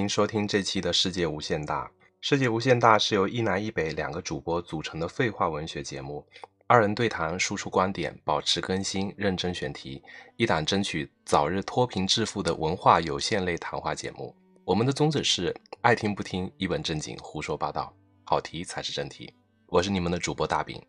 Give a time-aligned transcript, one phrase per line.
[0.00, 1.90] 迎收听这期的世界无限大。
[2.22, 6.26] 世界无限大是由一南一北两个主播组成的废话文学节目，
[6.66, 10.02] 二人对谈，输出观点，保持更新，认真选题，
[10.36, 14.34] 一档争取早日脱贫致富的文化有限类谈话节目。
[14.64, 19.32] 我们的宗旨是爱听不听，一本正经胡说八道，好题才是正题。
[19.66, 20.82] 我是你们的主播大饼。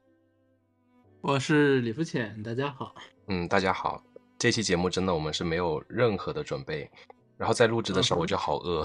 [1.22, 2.96] 我是李福浅，大家好。
[3.28, 4.02] 嗯，大家好。
[4.38, 6.90] 这期节目真的我们是没有任何的准备，
[7.38, 8.84] 然后在录制的时候我就好饿，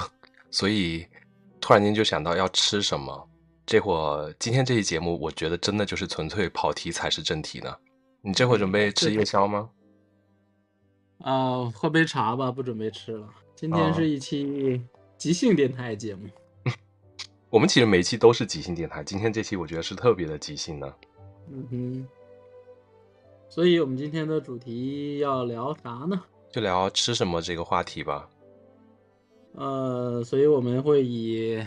[0.57, 1.07] 所以
[1.61, 3.29] 突然间就想到要吃什么。
[3.67, 7.77] 这会儿今天这期节目，我觉得真的就是纯粹跑题才是正题呢。
[8.23, 9.69] 你这会儿准备吃夜宵吗？
[11.19, 13.29] 啊、喝杯茶吧，不准备吃了。
[13.55, 14.83] 今天是一期
[15.19, 16.27] 即兴电台节目。
[17.51, 20.95] 我们其实每一期都是即兴电台，今天这期我觉得是特别的即兴呢。
[21.51, 22.09] 嗯哼。
[23.51, 26.19] 所以我们今天的主题要聊啥呢？
[26.51, 28.27] 就聊吃什么这个话题吧。
[29.57, 31.61] 呃，所以我们会以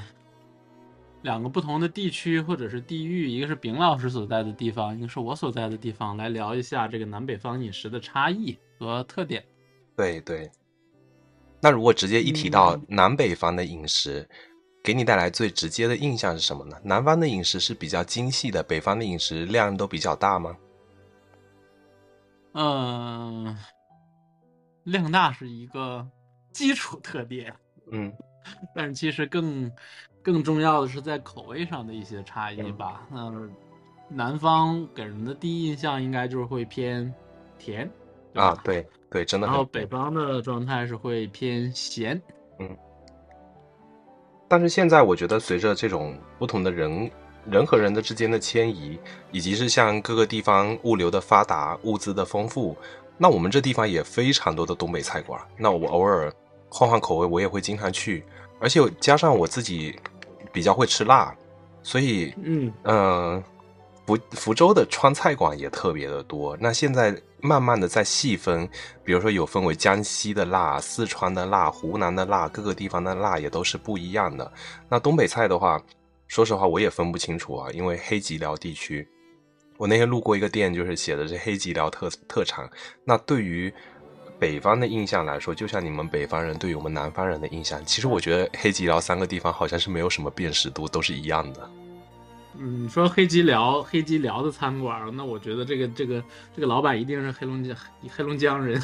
[1.23, 9.43] 两个不同的地区或者是地域，一个是丙老师所在的地方，一个是我所在的地方，来聊一下这个南北方饮食的差异和特点。
[9.97, 10.49] 对对。
[11.59, 14.29] 那如果直接一提到嗯南北方的饮食，
[14.83, 16.77] 给你带来最直接的印象是什么呢？
[16.83, 20.55] 南方的饮食是比较精细的，北方的饮食量都比较大吗？
[22.53, 23.57] 嗯、
[24.83, 26.07] 量大是一个
[26.53, 27.53] 基础特点。
[27.91, 28.11] 嗯
[28.73, 29.71] 但是其实更
[30.21, 33.07] 更重要的是在口味上的一些差异吧。
[33.13, 33.49] 嗯、
[34.09, 37.13] 南方给人的第一印象应该就是会偏
[37.57, 37.89] 甜，
[38.33, 42.21] 啊对对，真的很然后北方的状态是会偏咸。
[42.59, 42.75] 嗯
[44.47, 47.11] 但是现在我觉得，随着这种不同的人
[47.45, 48.99] 人和人的之间的迁移，
[49.31, 52.75] 以及是像各个地方物流的发达、物资的丰富，
[53.15, 55.39] 那我们这地方也非常多的东北菜馆。
[55.55, 56.33] 那我偶尔
[56.69, 58.23] 换换口味，我也会经常去。
[58.59, 59.97] 而且加上我自己
[60.51, 61.35] 比较会吃辣，
[61.81, 63.43] 所以嗯，嗯，
[64.05, 66.57] 福福州的川菜馆也特别的多。
[66.59, 68.67] 那现在慢慢的在细分，
[69.03, 74.51] 比如说有分为江西的辣、四川的辣、湖南的辣，各个地方的辣也都是不一样的。
[74.89, 75.81] 那东北菜的话，
[76.27, 79.07] 说实话我也分不清楚啊，因为黑吉辽地区，
[79.77, 82.69] 我那天路过一个店，就是写的是黑吉辽特特产。
[83.05, 83.73] 那对于
[84.39, 91.69] 北方的印象来说，就像你们北方人对于我们南方人的印象，其实我觉得黑吉辽三个地方好像是没有什么辨识度，都是一样的。
[92.57, 96.23] 嗯，你说黑吉辽黑吉辽的餐馆，那我觉得这个这个
[96.55, 97.75] 这个老板一定是黑龙江
[98.09, 98.81] 黑龙江人。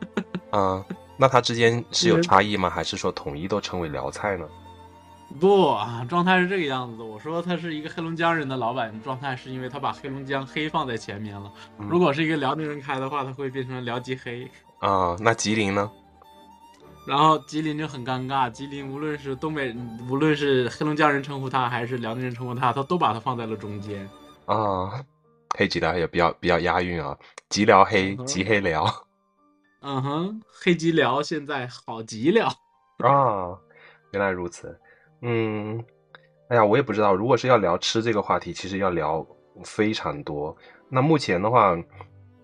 [0.50, 0.84] 啊、
[1.16, 2.70] 那他之间是有嗯差异吗？
[2.70, 4.46] 还是说统一都称为辽菜呢？
[5.40, 7.02] 不，啊状态是这个样子。
[7.02, 11.52] 我说他是一个黑龙江人的老板，状态是因为他把黑龙江黑放在前面了。
[11.78, 14.50] 嗯如果是一个辽宁人开的话，他会变成辽吉黑。
[14.80, 15.90] 啊、那吉林呢？
[17.06, 19.74] 然后吉林就很尴尬，吉林无论是东北，
[20.10, 24.08] 无论是黑龙江人称呼他，还是辽宁人称呼他，他都把他放在了中间。
[24.44, 25.02] 啊、
[25.56, 27.16] 黑吉辽也比较比较押韵啊，
[27.48, 28.86] 吉辽黑，吉黑辽
[29.80, 32.46] 嗯哼，黑吉辽现在好极了。
[33.04, 33.56] 啊，
[34.12, 34.78] 原来如此。
[35.22, 35.82] 嗯，
[36.48, 39.26] 哎呀，我也不知道，如果是要聊吃这个话题，其实要聊
[39.64, 40.54] 非常多。
[40.90, 41.74] 那目前的话，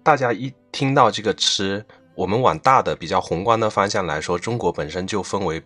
[0.02, 1.84] 大家一听到这个吃，
[2.14, 5.62] 我们往大的比较宏观的方向来说，中国本身就分为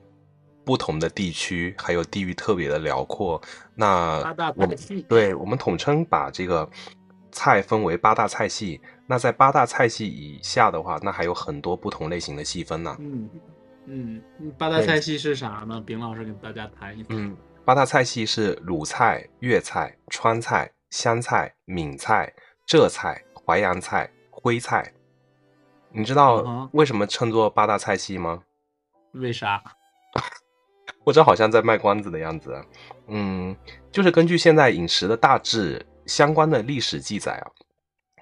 [0.64, 3.40] 不同的地区，还有地域特别的辽阔。
[3.74, 6.68] 那八大我们菜系对我们统称把这个
[7.30, 8.80] 菜分为八大菜系。
[9.06, 12.96] 那在八大菜系以下的话，那还有很多不同类型的细分呢。
[12.98, 13.30] 嗯
[13.86, 14.22] 嗯，
[14.58, 15.82] 八大菜系是啥呢？
[15.86, 17.16] 丙老师给大家谈一谈。
[17.16, 17.34] 嗯，
[17.64, 22.30] 八大菜系是鲁菜、粤菜、川菜、湘菜、闽菜、
[22.66, 24.92] 浙菜、淮扬菜、徽菜。
[25.90, 28.42] 你知嗯道为什么称作八大菜系吗？
[29.12, 29.62] 为啥？
[31.04, 32.64] 我这好像在卖关子的样子啊。
[33.08, 33.56] 嗯，
[33.90, 37.46] 就是根据现在饮食的大致相关的历史记载啊，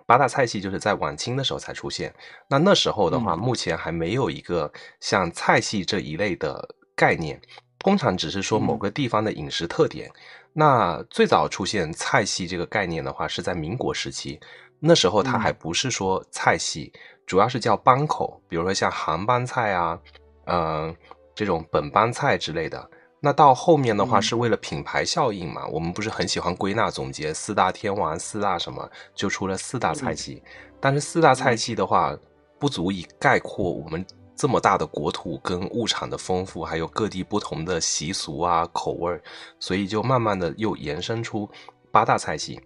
[0.06, 2.14] 八大菜系就是在晚清的时候才出现。
[2.48, 7.40] 那那时候的话，嗯目前还没有一个像菜系这一类的概念。
[7.78, 10.10] 通常只是说某个地方的饮食特点。
[10.52, 14.40] 那最早出现菜系这个概念的话，是在民国时期，
[14.80, 16.92] 那时候它还不是说菜系，
[17.26, 19.99] 主要是叫帮口，比如说像杭帮菜啊，
[20.44, 20.94] 嗯、
[21.34, 22.88] 这种本帮菜之类的。
[23.19, 30.43] 那到后面的话，嗯是为了品牌效应嘛，我们不是很喜欢归纳总结四大天王、四大什么，就出了四大菜系。
[30.78, 32.17] 但是四大菜系的话，
[32.58, 34.06] 不足以概括我们
[34.37, 39.20] 这么大的国土跟物产的丰富，还有各地不同的习俗啊、口味儿，
[39.58, 41.49] 所以就慢慢的又延伸出
[41.90, 42.61] 八大菜系。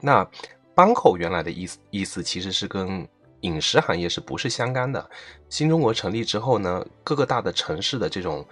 [0.00, 0.28] 那
[0.74, 3.08] 帮口原来的意思意思其实是跟
[3.40, 5.10] 饮食行业是不是相干的？
[5.48, 8.44] 新中国成立之后呢，各个大的城市的这种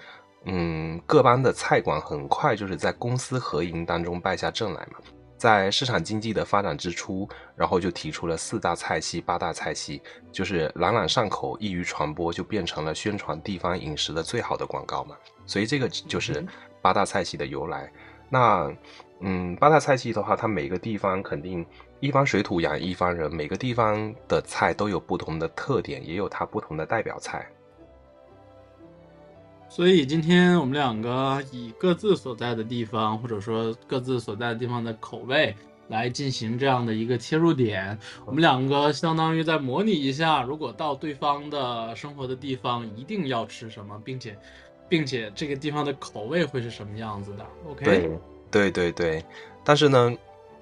[0.45, 4.99] 嗯各班的菜馆很快就是在公私合营当中败下阵来嘛。
[5.37, 10.01] 在市场经济的发展之初，然后就提出了四大菜系、八大菜系，
[10.33, 15.15] 就是朗朗上口、易于传播，就变成了宣传地方饮食的最好的广告嘛。
[15.45, 16.47] 所以这个就是
[16.81, 17.93] 八大菜系的由来。
[18.31, 18.73] 那
[19.21, 21.67] 嗯，八大菜系的话，它每个地方肯定
[22.05, 27.49] 一方水土养一方人，每个地方的菜都有不同的特点，也有它不同的代表菜。
[29.71, 35.57] 所以今天我们两个以各自所在的地方，或者说各自所在的地方的口味
[35.89, 37.99] 来进行这样的一个切入点。
[38.27, 44.37] 我们两个相当于在模拟一下，如果到对方的生活的地方，一定要吃什么，并且，
[44.91, 47.47] 并且这个地方的口味会是什么样子的。
[47.67, 48.11] OK，对，
[48.51, 49.25] 对对对。
[49.65, 50.15] 但是呢，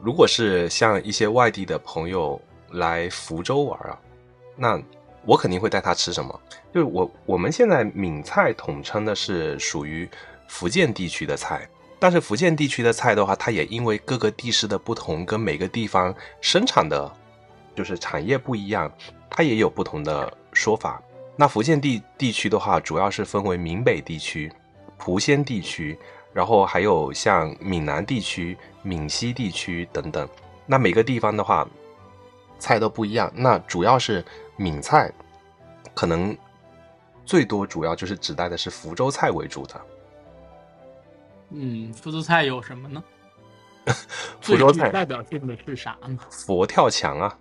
[0.05, 2.41] 如果是像一些外地的朋友
[2.73, 3.97] 来福州玩啊，
[4.57, 4.83] 那
[5.25, 6.41] 我肯定会带他吃什么？
[6.75, 10.09] 就是我我们现在闽菜统称的是属于
[10.49, 11.69] 福建地区的菜，
[12.01, 17.09] 但是福建地区的菜的话，它也因为各个地市的不同，跟每个地方生产的，
[17.77, 18.93] 就是产业不一样，
[19.31, 21.01] 它也有不同的说法。
[21.37, 24.53] 那福建地地区的话，主要是分为闽北地区、
[24.99, 25.97] 莆仙地区，
[26.33, 30.29] 然后还有像闽南地区、闽西地区等等。
[30.67, 31.67] 那每个地方的话，
[32.59, 33.31] 菜都不一样。
[33.35, 34.25] 那主要是
[34.57, 35.13] 闽菜，
[35.95, 36.37] 可能
[37.25, 39.81] 最多主要就是指代的是福州菜为主的。
[41.51, 43.03] 嗯，福州菜有什么呢？
[44.41, 46.17] 福州菜代表性的是啥呢？
[46.31, 47.39] 佛跳墙啊，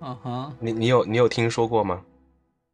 [0.00, 2.02] 嗯哼，你你有你有听说过吗？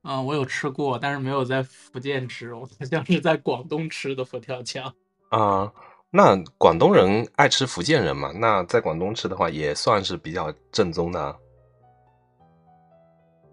[0.03, 4.95] 啊，我有吃过，但是没有在福建吃，我好像是在广东吃的佛跳墙。
[5.29, 5.71] 啊、
[6.11, 11.37] 那广东人爱吃福建人嘛，那在广东吃的话，也算是比较正宗的啊。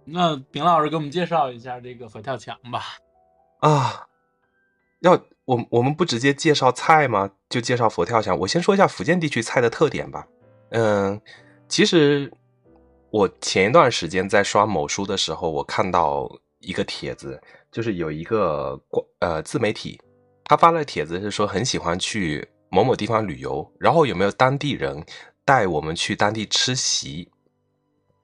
[0.06, 2.82] 那丙老师给我们介绍一下这个佛跳墙吧。
[3.60, 4.08] 啊，
[5.02, 7.30] 要我我们不直接介绍菜吗？
[7.50, 8.40] 就介绍佛跳墙。
[8.40, 10.26] 我先说一下福建地区菜的特点吧。
[10.70, 11.22] 嗯，
[11.68, 12.32] 其实
[13.10, 20.00] 我前一段时间在刷某书的时候，我看到一个帖子，就是有一个广呃自媒体，
[20.44, 25.06] 他发了帖子是说很喜欢去某某地方旅游，然后有没有当地人
[25.46, 27.30] 带我们去当地吃席？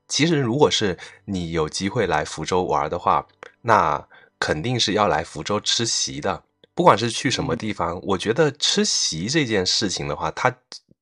[0.10, 3.26] 其实，如果是你有机会来福州玩的话，
[3.62, 4.06] 那
[4.38, 6.44] 肯定是要来福州吃席的。
[6.76, 10.54] 不管是去什么地方，我觉得吃席这件事情的话，它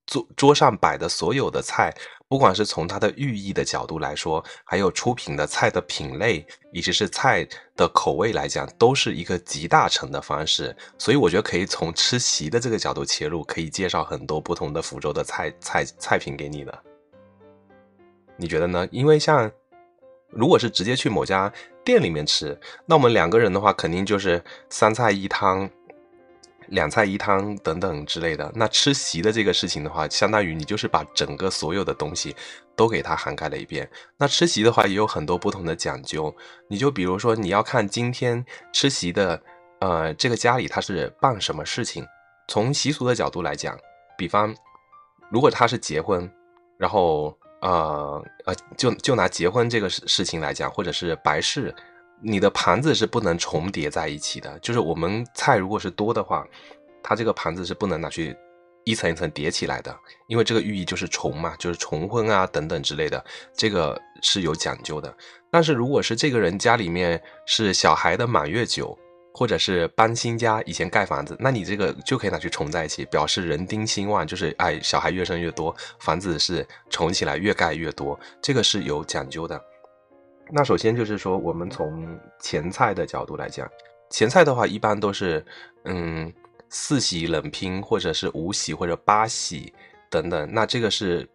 [0.06, 1.94] 桌桌上摆的所有的菜，
[2.32, 7.46] 不管是从它的寓意的角度来说，还有出品的菜的品类，以及是菜
[7.76, 10.74] 的口味来讲，都是一个集大成的方式。
[10.98, 16.80] 所以我觉得可以从吃席的这个角度切入，可以介绍很多不同的福州的菜菜菜品给你的。
[18.38, 18.88] 你觉得呢？
[18.92, 19.52] 因为像
[20.30, 21.52] 如果是直接去某家
[21.84, 25.70] 店里面吃，那我们两个人的话，肯定就是三菜一汤、
[26.72, 28.52] 两菜一汤等等之类的。
[28.56, 32.36] 那吃席的这个事情的话，相当于你就是把整个所有的东西
[32.76, 33.90] 都给它涵盖了一遍。
[34.18, 36.36] 那吃席的话，也有很多不同的讲究。
[36.68, 39.42] 你就比如说，你要看今天吃席的，
[39.80, 42.06] 呃，这个家里他是办什么事情。
[42.48, 43.78] 从习俗的角度来讲，
[44.18, 44.54] 比方
[45.30, 46.30] 如果他是结婚，
[46.78, 51.74] 然后呃呃，就就拿结婚这个事事情来讲，或者是白事，
[52.24, 54.58] 你的盘子是不能重叠在一起的。
[54.60, 56.46] 就是我们菜如果是多的话，
[57.04, 58.36] 它这个盘子是不能拿去
[58.84, 59.96] 一层一层叠起来的，
[60.28, 63.24] 因为这个寓意就是重嘛，就是重婚啊等等之类的，
[63.56, 65.14] 这个是有讲究的。
[65.50, 68.98] 但是如果是这个人家里面是小孩的满月酒，
[69.34, 79.62] 或者是搬新家，以前盖房子，那你这个就可以拿去重在一起，表示人丁兴旺，就是哎，小孩越生越多，房子是重起来越盖越多，这个是有讲究的。
[80.54, 83.70] 那首先就是说，我们从前菜的角度来讲，
[84.10, 85.44] 前菜的话一般都是
[85.86, 86.32] 嗯
[86.70, 89.74] 四喜冷拼，或者是五喜或者八喜
[90.10, 91.28] 等等，那这个是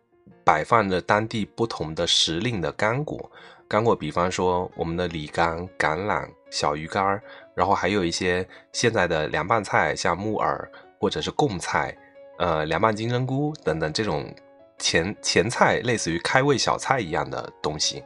[0.44, 3.30] 摆放着当地不同的时令的干果。
[3.68, 7.20] 干果，比方说我们的李干、橄榄、小鱼干儿，
[7.54, 10.70] 然后还有一些现在的凉拌菜，像木耳
[11.00, 11.96] 或者是贡菜，
[12.38, 14.32] 呃，凉拌金针菇等等这种
[14.78, 18.04] 前前菜，类似于开胃小菜一样的东西，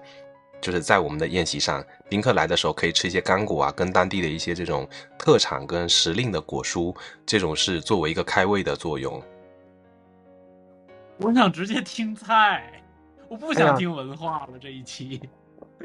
[0.60, 4.88] 就是在我们的宴席上，宾客来的时候可以吃一些干果啊，跟当地的一些这种
[5.18, 9.22] 特产跟时令的果蔬，这种是作为一个开胃的作用。
[11.18, 12.82] 我想直接听菜，
[13.28, 14.58] 我不想听文化了。
[14.60, 15.20] 这一期，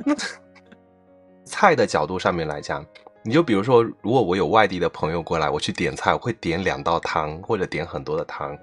[1.45, 2.85] 菜的角度上面来讲，
[3.21, 8.57] 你就比如说，如果我有外地的朋友过来，我去点菜，我会点两道汤或者点很多的汤。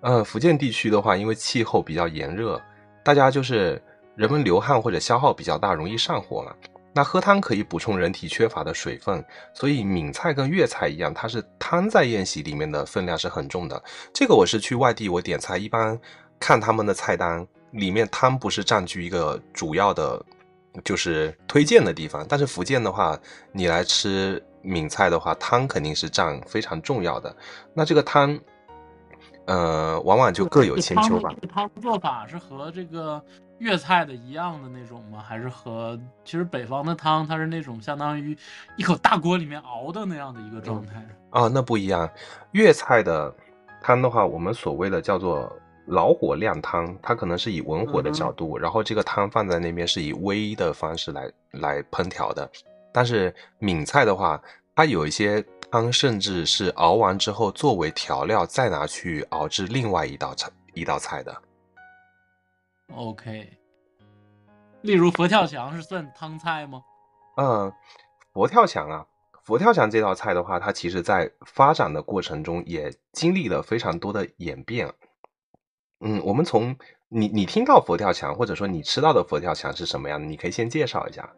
[0.00, 2.60] 呃，福建地区的话，因为气候比较炎热，
[3.04, 3.82] 大家就是
[4.14, 6.54] 人们流汗或者消耗比较大，容易上火嘛。
[6.94, 13.82] 那喝汤可以补充人体缺乏的水分，所以闽菜跟粤菜一样，它是汤在宴席里面的分量是很重的。
[14.12, 15.98] 这个我是去外地我点菜，一般
[16.38, 20.22] 看他们的菜单里面汤不是占据一个主要的，
[20.84, 22.26] 就是推荐的地方。
[22.28, 23.18] 但是福建的话，
[23.52, 27.34] 你来吃闽菜的话，汤肯定是占非常重要的。
[27.72, 28.38] 那这个汤，
[29.46, 31.30] 呃，往往就各有千秋吧。
[31.40, 33.20] 这个汤做法是和这个
[33.58, 35.22] 粤菜的一样的那种吗？
[35.26, 38.36] 还是和其实北方的汤它是那种相当于
[38.76, 41.06] 一口大锅里面熬的那样的一个状态？
[41.30, 42.10] 啊，那不一样。
[42.52, 43.32] 粤菜的
[43.80, 45.50] 汤的话，我们所谓的叫做
[45.86, 52.50] 老火靓汤，它可能是以文火的角度，然后这个汤放在那边是以煨的方式来来烹调的。
[52.92, 54.42] 但是闽菜的话，
[54.74, 61.34] 它有一些汤甚至是熬完之后作为调料，再拿去熬制另外一道菜一道菜的。
[62.94, 63.58] OK，
[64.82, 66.82] 例如佛跳墙是算汤菜吗？
[67.36, 67.72] 嗯，
[68.32, 69.06] 佛跳墙啊，
[69.44, 74.92] 佛跳墙这道菜的话，它其实在发展的过程中也经历了非常多的演变。
[76.00, 76.76] 嗯，我们从
[77.08, 80.26] 你你听到佛跳墙，或者说你吃到的佛跳墙是什么样的？
[80.26, 81.28] 你可以先介绍一下。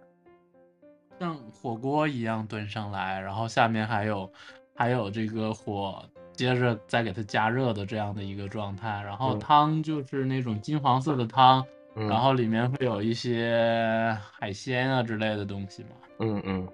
[1.20, 4.32] 像火锅一样炖上来，然后下面还有
[4.75, 6.04] 还有这个火，
[6.36, 8.88] 接着再给它加热的这样的一个状态。
[9.04, 11.64] 然后嗯汤就是那种金黄色的汤，
[11.94, 15.90] 嗯，然后里面会有一些海鲜啊之类的东西嘛。
[16.18, 16.68] 嗯嗯，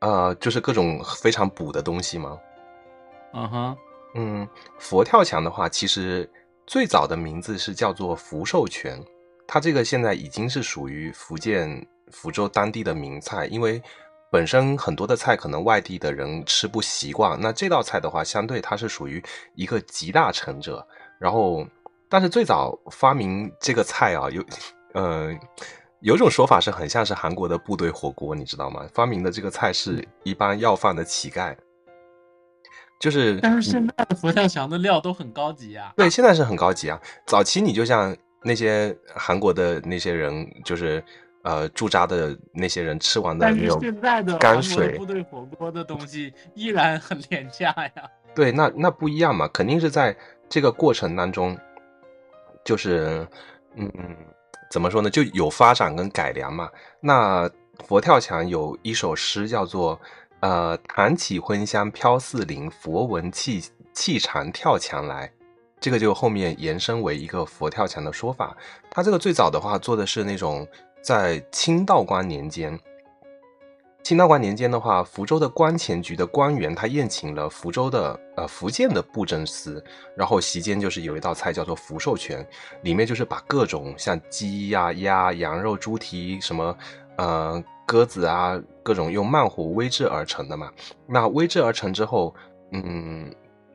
[0.00, 2.38] 呃，就是各种非常补的东西吗？
[3.34, 3.76] 嗯哼，
[4.14, 6.28] 嗯，佛跳墙的话，其实
[6.66, 8.98] 最早的名字是叫做福寿全，
[9.46, 13.82] 它这个现在已经是属于福建福州当地的名菜，因为
[14.30, 19.22] 本身很多的菜可能外地的人吃不习惯，那这道菜的话，相对它是属于
[19.54, 20.86] 一个集大成者。
[21.18, 21.66] 然后，
[22.08, 24.44] 但是最早发明这个菜啊，有，
[24.92, 25.32] 呃，
[26.00, 28.86] 有种说法是很像是韩国的部队火锅，你知道吗？
[28.92, 31.56] 发明的这个菜是一般要饭的乞丐。
[32.98, 37.00] 就是，但是现在的佛跳墙的料都很高级呀、对，现在是很高级啊。
[37.26, 41.02] 早期你就像那些韩国的那些人，就是
[41.46, 47.92] 呃驻扎的那些人吃完的那种现在的泔韩国的水部，队火锅的东西依然很廉价呀。
[48.34, 50.14] 对，那那不一样嘛，肯定是在
[50.48, 51.56] 这个过程当中，
[52.64, 53.26] 就是
[53.76, 53.90] 嗯，
[54.70, 56.68] 怎么说呢，就有发展跟改良嘛。
[57.00, 57.48] 那
[57.86, 59.98] 佛跳墙有一首诗叫做
[60.40, 63.62] 呃“弹起荤香飘四邻，佛闻气
[63.94, 65.32] 气长跳墙来”。
[65.78, 68.56] 这个就后面延伸为一个佛跳墙的说法。
[68.90, 70.66] 它这个最早的话做的是那种
[71.06, 72.76] 在清道光年间，
[74.02, 79.80] 清道光年间的话，福州的官前局的官员他宴请了福州的呃福建的布政司，
[80.16, 82.44] 然后席间就是有一道菜叫做福寿全，
[82.82, 86.76] 里面就是把各种像鸡呀、鸭、羊肉、猪蹄什么
[87.18, 90.72] 呃鸽子啊，各种用慢火煨制而成的嘛。
[91.06, 92.34] 那煨制而成之后，
[92.72, 93.32] 嗯，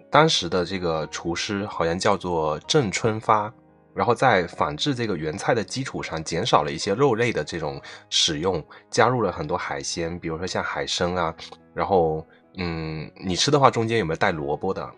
[0.10, 3.54] 当时的这个厨师好像叫做郑春发，
[3.94, 11.34] 然后在仿制这个原菜的基础上，减少了一些肉类的这种使用，加入了很多海鲜，比如说像海参啊。
[11.74, 12.26] 然后，
[12.58, 14.90] 嗯，你吃的话，中间有没有带萝卜的？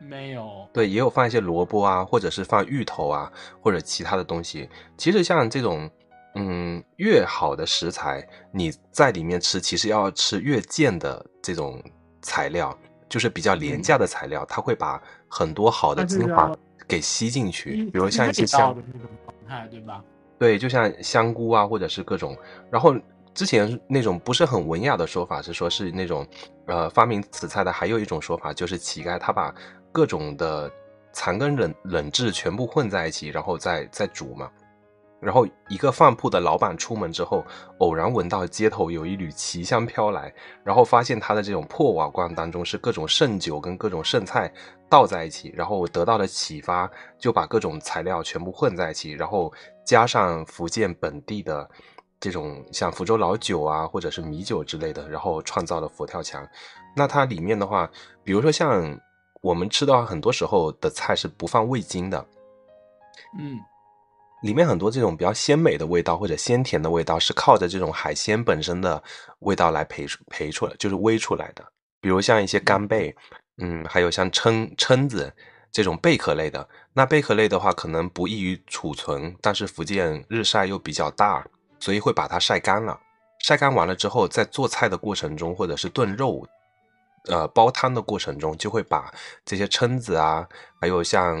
[0.00, 4.68] 没有，对，也有放一些萝卜啊，或者是放芋头啊，或者其他的东西。
[4.96, 5.90] 其实像这种，
[6.36, 11.82] 嗯，越好的食材，你在里面吃，其实要吃越贱的这种
[12.22, 12.74] 材料，
[13.08, 20.02] 就是比较廉价的材料，它会把很多好的精华要给吸进去，比如像一些香的那种状态，对吧？
[20.38, 22.36] 对，就像香菇啊，或者是各种。
[22.70, 22.96] 然后
[23.34, 26.26] 之前那种不是很文雅的说法是说是那种，
[26.66, 29.54] 呃，发明此菜的还有一种说法就是乞丐他把
[29.92, 30.70] 各种的
[31.12, 34.50] 残羹冷冷炙全部混在一起，然后再再煮嘛。
[35.20, 37.44] 然后一个饭铺的老板出门之后，
[37.78, 40.32] 偶然闻到街头有一缕奇香飘来，
[40.62, 44.52] 然后发现他的这种破瓦罐当中是各种剩酒跟各种剩菜
[44.88, 49.52] 倒在一起，然后得到了启发，就把各种材料全部混在一起，然后
[49.84, 51.68] 加上福建本地的
[52.20, 56.46] 这种像福州老酒啊，或者是米酒之类的，然后创造了佛跳墙。
[56.96, 57.90] 那它里面的话，
[58.22, 58.98] 比如说像
[59.40, 62.24] 我们吃到很多时候的菜是不放味精的，
[63.38, 63.58] 嗯
[64.42, 69.02] 里面很多这种比较鲜美的味道或者鲜甜的味道，是靠着这种海鲜本身的
[69.40, 71.64] 味道来培出培出来，就是煨出来的。
[72.00, 73.14] 比如像一些干贝，
[73.60, 75.32] 嗯，还有像蛏蛏子
[75.72, 76.68] 这种贝壳类的。
[76.92, 81.44] 那贝壳类的话，可能不易于储存，但是福建日晒又比较大，
[81.80, 82.98] 所以会把它晒干了。
[83.40, 86.46] 晒干完了之后，在做菜的过程中，或者是炖肉，
[87.28, 89.12] 呃，煲汤的过程中，就会把
[89.44, 90.48] 这些蛏子啊，
[90.80, 91.36] 还有像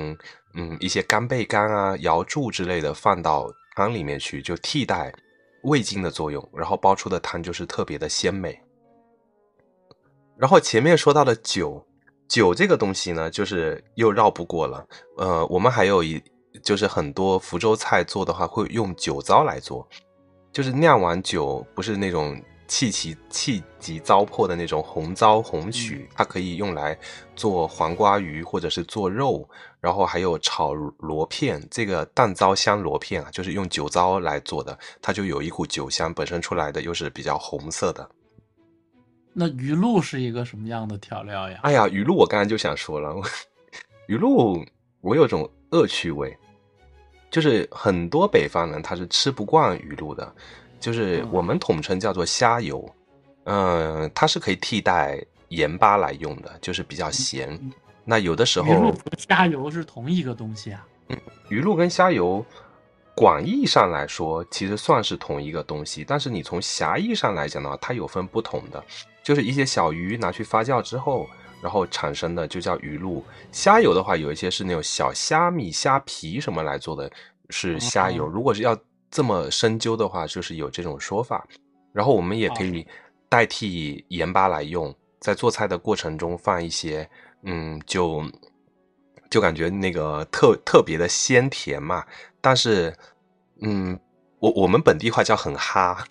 [0.58, 5.12] 嗯一些干贝干啊、瑶柱之类的放到汤里面去，就替代
[5.62, 8.60] 味精的作用，然后煲出的汤就是特别的鲜美。
[10.36, 11.84] 然后前面说到的酒，
[12.28, 14.84] 酒这个东西呢，就是又绕不过了。
[15.16, 16.20] 呃，我们还有一
[16.62, 19.88] 就是很多福州菜做的话，会用酒糟来做，
[20.52, 26.98] 就是酿完酒不是那种气急气急糟粕的那种红糟红曲，它可以用来
[27.34, 29.48] 做黄瓜鱼或者是做肉，
[29.80, 38.08] 然后还有炒螺片，这个蛋糟香螺片啊，就是用酒糟来做的，它就有一股酒香，本身出来的又是比较红色的。
[39.32, 41.60] 那鱼露是一个什么样的调料呀？
[41.62, 43.14] 哎呀，鱼露我刚才就想说了，
[44.08, 44.64] 鱼露
[45.00, 46.36] 我有种恶趣味，
[47.30, 50.34] 就是很多北方人他是吃不惯鱼露的，
[50.80, 52.84] 就是我们统称叫做虾油，
[53.44, 57.56] 嗯、它是可以替代盐巴来用的，就是比较咸。
[58.08, 60.86] 那有的时候鱼露和虾油是同一个东西啊？
[61.08, 61.18] 嗯
[61.50, 62.42] 鱼露跟虾油，
[63.14, 68.82] 广义上来说其实算是同一个东西，但是你从狭义上来讲的话，它有分不同的，
[69.22, 71.28] 就是一些小鱼拿去发酵之后，
[71.62, 73.22] 然后产生的就叫鱼露。
[73.52, 77.10] 虾油的话，有一些是那种小虾米、虾皮什么来做的，
[77.50, 78.24] 是虾油。
[78.24, 78.74] 哦如果是要
[79.10, 81.46] 这么深究的话，就是有这种说法。
[81.92, 82.86] 然后我们也可以
[83.28, 87.08] 代替盐巴来用，在做菜的过程中放一些，
[87.42, 88.22] 嗯，就
[89.30, 92.04] 就感觉那个特特别的鲜甜嘛。
[92.40, 92.94] 但是，
[93.62, 93.98] 嗯，
[94.38, 96.04] 我我们本地话叫很哈，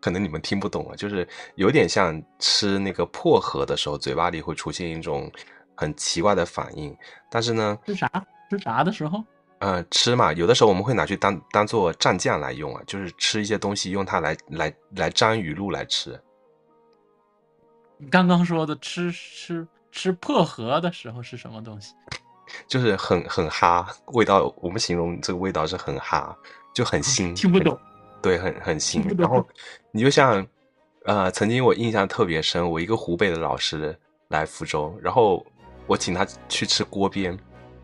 [0.00, 5.30] 可能你们听不懂啊，就是有点像吃那个薄荷的时候，嘴巴里会出现一种
[5.74, 6.96] 很奇怪的反应。
[7.30, 8.08] 但是呢，吃啥
[8.50, 9.22] 吃啥的时候？
[9.60, 16.20] 呃，吃嘛，有的时候我们会拿去当当做蘸酱来用啊，就是吃一些东西用它来来来沾鱼露来吃。
[17.96, 21.94] 你刚刚说的吃吃吃薄荷的时候是什么东西？
[22.66, 26.36] 就是很很哈，味道我们形容这个味道是很哈，
[26.74, 27.78] 就很腥，听不懂。
[28.20, 29.02] 对，很很腥。
[29.16, 29.46] 然后
[29.92, 30.44] 你就像，
[31.04, 33.96] 呃，曾经我印象特别深，我一个湖北的老师
[34.28, 35.46] 来福州，然后
[35.86, 37.30] 我请他去吃锅边，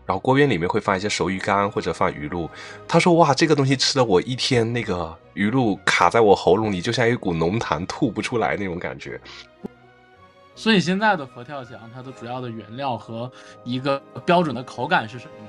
[0.05, 2.49] 然后锅边里面会放一些熟鱼干或者放鱼露，
[2.89, 9.19] 他说哇，这个东西吃了我一天，那个鱼露卡在我喉咙里，就像一股浓痰吐不出来那种感觉。
[10.55, 13.31] 所以现在的佛跳墙，它的主要的原料和
[13.63, 15.47] 一个标准的口感是什么呢？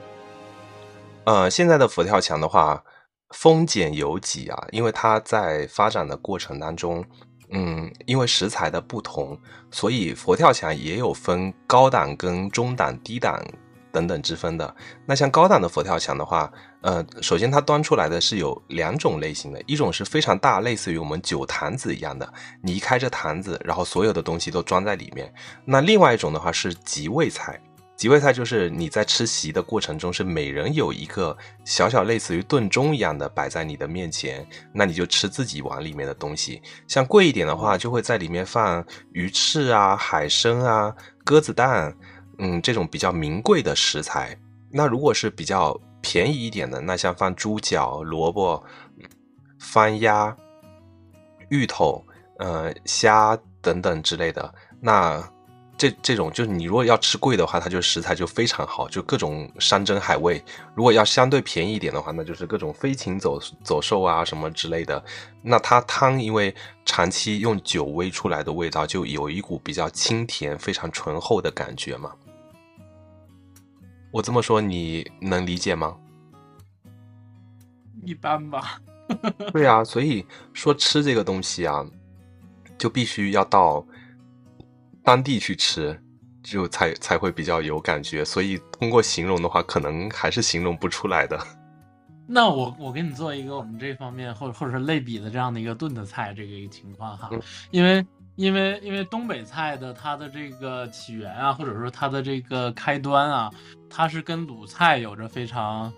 [1.25, 2.83] 呃，现在的佛跳墙的话，
[3.31, 7.05] 丰俭由己啊，因为它在发展的过程当中，
[7.51, 9.39] 嗯，因为食材的不同，
[9.71, 13.43] 所以佛跳墙也有分高档跟中档、低档
[13.93, 14.75] 等等之分的。
[15.07, 16.51] 那像高档的佛跳墙的话，
[16.81, 25.33] 呃，首先它端出来的是有两种类型的，一种是非常大，类似于我们酒坛子一样的，你一开这坛子，然后所有的东西都装在里面。
[25.65, 27.61] 那另外一种的话是即位菜。
[27.95, 36.61] 即位菜就是你在吃席的过程中，是每人有一个小小类似于炖盅一样的摆在你的面前，那你就吃自己碗里面的东西。
[36.89, 41.95] 像贵一点的话，就会在里面放鱼翅啊、海参啊、鸽子蛋，
[42.45, 44.37] 嗯，这种比较名贵的食材。
[44.69, 48.61] 那如果是比较便宜一点的，那像放猪脚、萝卜、
[49.61, 50.37] 番鸭、
[51.51, 52.05] 芋头、
[52.39, 55.23] 呃虾等等之类的，那
[55.79, 60.43] 这这种就是你如果要吃贵的话，它就食材就非常好，就各种山珍海味。
[60.75, 65.01] 如果要相对便宜一点的话，那就是各种飞禽走走兽啊什么之类的。
[65.43, 66.53] 那它汤因为
[66.85, 72.11] 长期用酒煨出来的味道，就有一股比较清甜、非常醇厚的感觉嘛。
[74.13, 75.97] 我这么说你能理解吗？
[78.05, 78.81] 一般吧。
[79.53, 81.85] 对啊，所以说吃这个东西啊，
[82.79, 83.85] 就必须要到
[85.03, 86.01] 当地去吃，
[86.43, 88.25] 就才才会比较有感觉。
[88.25, 91.39] 所以通过形容的话，可能还是形容不出来的。
[92.27, 98.05] 那我我给你做一个我们这方面或者或者是类比的这样的一个炖的菜这个一个情况哈，嗯因为
[98.37, 103.51] 因为因为东北菜的它的这个起源啊，或者说它的这个开端啊，
[103.91, 105.93] 它是跟鲁菜有着非常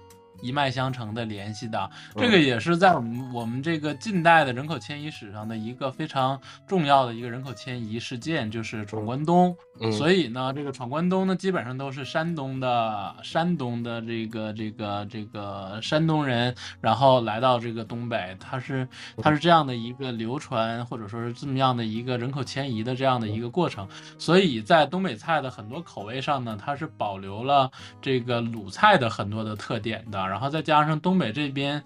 [0.45, 1.91] 一脉相承的联系的。
[2.15, 9.57] 嗯这个也是在我们我们这个近代的人口迁移史上的一个非常重要的一个人口迁移事件，就是闯关东。
[9.81, 23.87] 嗯，所以呢，这个闯关东呢，基本上都是山东的山东的这个这个这个山东人，然后来到这个东北，它是它是这样的一个流传，或者说是这么样的一个人口迁移的这样的一个过程。
[24.19, 31.81] 所以在东北菜的很多口味上呢，它是保留了这个鲁菜的很多的特点的，然后再加上东北这边。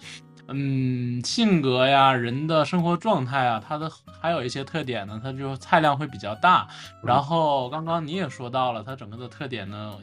[0.51, 3.87] 嗯，性格呀，人的生活状态啊，它的
[4.19, 6.67] 还有一些特点呢，它就菜量会比较大。
[7.03, 9.93] 然后刚刚你也说到了，它整个的特点呢，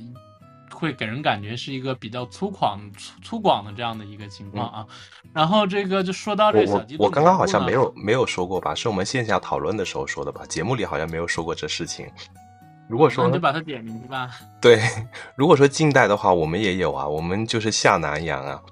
[0.70, 4.86] 会给人感觉是一个比较粗犷、粗粗犷的这样的一个情况啊。
[5.34, 8.72] 然后这个就说到这个小鸡我我刚刚好像没有没有说过吧？
[8.72, 10.46] 是我们线下讨论的时候说的吧？
[10.46, 12.08] 节目里好像没有说过这事情。
[12.88, 14.30] 如果那说你就把它点进去吧。
[14.60, 14.80] 对，
[15.34, 18.62] 如果说近代的话，我们也有啊，我们就是下南洋啊，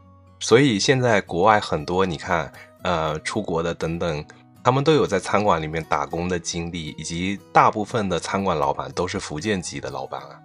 [0.41, 4.25] 所以现在国外很多你看，呃，出国的等等，
[4.63, 10.41] 他们都有在餐馆里面打工的经历，以及大部分的餐馆老板都是福建籍的老板啊。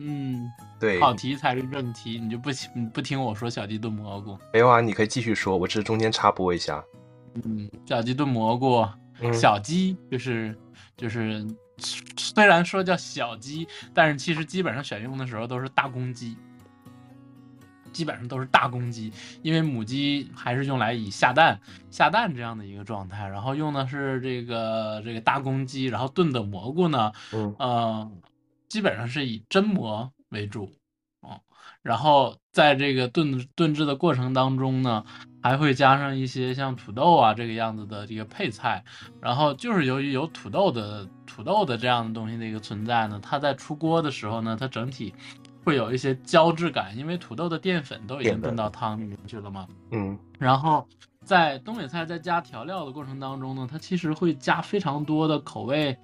[0.00, 4.38] 嗯，对，好题才是正题，你就不听你不听我说小鸡炖蘑菇。
[4.52, 6.80] 没有啊，你可以继续说，我只是中间插播一下。
[7.44, 8.86] 嗯，小鸡炖蘑菇，
[9.20, 10.56] 嗯小鸡就是
[10.96, 11.44] 就是，
[12.16, 16.36] 虽然说叫小鸡，但是其实基本上选用的时候都是大公鸡，
[17.92, 19.12] 基本上都是大公鸡，
[19.42, 21.60] 因为母鸡还是用来以下蛋
[21.90, 27.54] 下蛋这样的一个状态，然后用的是这个这个大公鸡，然后炖的蘑菇呢，嗯。
[27.58, 28.10] 呃，
[28.68, 30.70] 基本上是以真蘑为主，
[31.20, 31.40] 哦，
[31.80, 35.06] 然后在这个炖炖制的过程当中呢，
[35.42, 38.84] 还会加上一些像土豆啊这个样子的这个配菜，
[39.22, 45.14] 然后就是由于有土豆的土豆的这样的东西的一个存在呢，它在出锅的时候呢，它整体
[45.64, 49.64] 会有一些胶质感，因为土豆的淀粉都已经炖到汤里面去了嘛。
[49.92, 50.84] 嗯然后
[51.22, 55.96] 在东北菜在加调料的过程当中呢，它其实会加非常多的口味，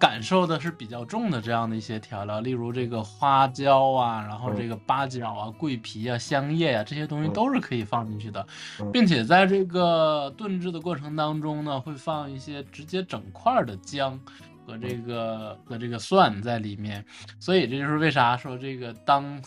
[0.00, 8.44] 感受的是比较重的这样的一些调料，例如这个花椒啊，然后这个八角啊、桂皮啊、香叶啊这些东西嗯都是可以放进去的，
[8.80, 8.90] 嗯。
[8.90, 14.18] 并且在这个炖制的过程当中呢，会放一些直接整块儿的姜。
[14.66, 17.04] 和这个和这个蒜在里面，
[17.40, 19.42] 所以这就是为啥说这个当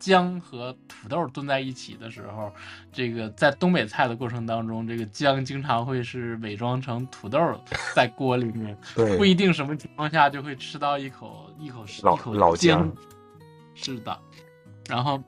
[0.00, 2.50] 姜和土豆炖在一起的时候，
[2.90, 7.38] 这个在东北菜的过程当中，这个姜经常会是伪装成土豆
[7.94, 12.96] 在锅里面，对不一定什么情况下就会吃到一口一口老一口老姜姜。
[13.74, 14.18] 是的，
[14.88, 15.22] 然后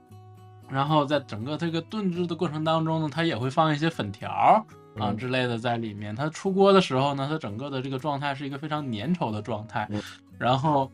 [0.68, 4.64] 然后在整个这个炖制的过程当中呢，它也会放一些粉条儿
[4.98, 6.16] 啊嗯之类的在里面。
[6.16, 10.02] 它出锅的时候呢，它整个的这个状态是一个非常粘稠的状态嗯，
[10.38, 10.90] 然后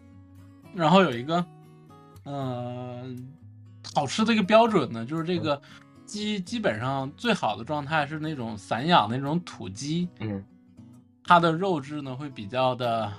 [0.74, 1.44] 然后有一个
[2.24, 3.34] 嗯。
[3.94, 5.60] 好吃的一个标准呢，就是这个
[6.04, 10.44] 鸡基本上最好的状态是那种散养的那种土鸡，嗯。
[11.24, 13.12] 它的肉质呢会比较的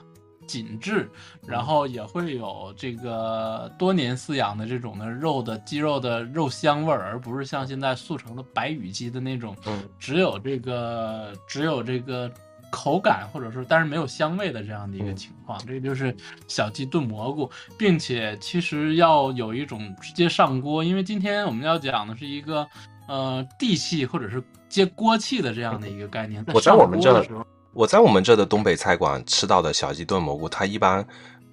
[0.48, 1.08] 紧致，
[1.46, 9.80] 然后也会有这个多年饲养的这种的肉的鸡肉的肉香味儿，而不是像现在速成的白羽鸡的那种，嗯。
[10.00, 12.32] 只有这个只有这个
[12.70, 15.60] 口感或者说但是没有香味的这样的一个嗯情况。
[15.66, 16.16] 这个就是
[16.48, 22.68] 小鸡炖蘑菇，并且其实要有一种直接上锅，因为今天我们要讲的是一个
[23.08, 26.44] 呃地气或者是接锅气的这样的一个概念。
[26.54, 31.06] 我在我们这锅的时候我在我们这的东北菜馆吃到的小鸡炖蘑菇，它一般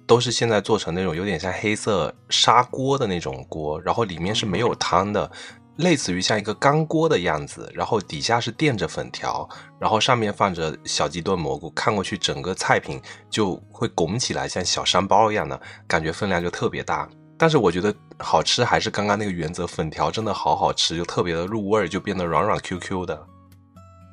[0.07, 5.29] 都是现在做成那种有点像黑色砂锅的那种锅，然后里面是没有汤的，
[5.77, 9.47] 类似于像一个干锅的样子，然后底下是垫着粉条，
[9.79, 17.07] 然后上面放着小鸡炖蘑菇，看过去整个菜品就会拱起来，像小山包一样的感觉，分量就特别大。
[17.37, 23.27] 但是我觉得好吃还是刚刚那个原则，粉条真的好好吃，就特别的入味儿，就变得软软 Q Q 的。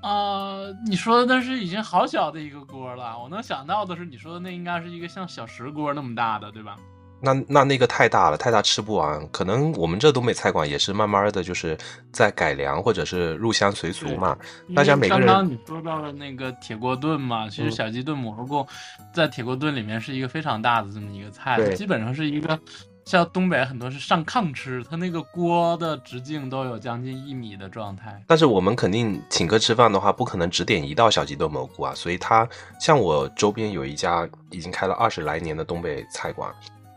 [0.02, 6.76] 啊、你说的那是已经好小的一个锅了，我能想到的是你说的那应该是一个像小石锅那么大的，对吧？
[7.24, 9.26] 那那那个太大了，太大吃不完。
[9.30, 11.76] 可能我们这东北菜馆也是慢慢的就是
[12.12, 14.36] 在改良或者是入乡随俗嘛。
[14.76, 18.66] 大家每个人为刚刚你说到了那个铁锅炖嘛，其实嗯小鸡炖蘑菇
[19.12, 22.58] 在铁锅炖里面是一个非常大的这么一个菜，基本上是一个
[23.04, 28.22] 像东北很多是上炕吃，它那个锅的直径都有将近一米的状态。
[28.26, 31.94] 但是我们肯定请客吃饭的话，不可能只点一道小鸡炖蘑菇啊。
[31.94, 32.48] 所以它
[32.80, 36.50] 像我周边有一家已经开了二十来年的东北菜馆，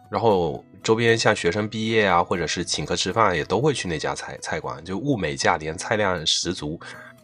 [0.10, 6.80] 然后周边像学生毕业啊，或者是请客吃饭也都会去那家菜菜馆，就物美价廉，菜量十足。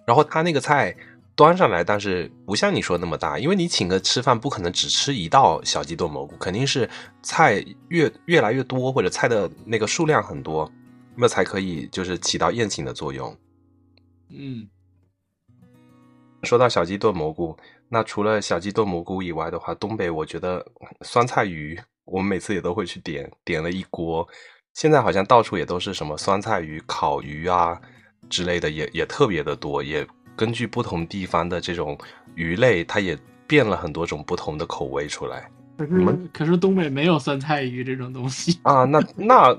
[0.05, 0.95] 然后他那个菜
[1.35, 6.89] 端上来，但是不像你说那么大，因为你请客吃饭不可能只吃一道小鸡炖蘑菇，肯定是
[7.21, 10.69] 菜越越来越多，或者菜的那个数量很多，
[11.15, 13.35] 那才可以就是起到宴请的作用。
[14.29, 14.67] 嗯，
[16.43, 17.55] 说到小鸡炖蘑菇，
[17.87, 20.65] 那除了小鸡炖蘑菇以外的话，东北我觉得
[21.01, 24.27] 酸菜鱼，我们每次也都会去点，点了一锅。
[24.73, 27.79] 现在好像到处也都是什么酸菜鱼、烤鱼啊
[28.29, 29.83] 之类的，也也特别的多。
[29.83, 31.97] 也根据不同地方的这种
[32.35, 38.83] 鱼类，它也变了很多种不同的口味出来可是可是东北没有酸菜鱼这种东西，啊。
[38.83, 39.57] 那 那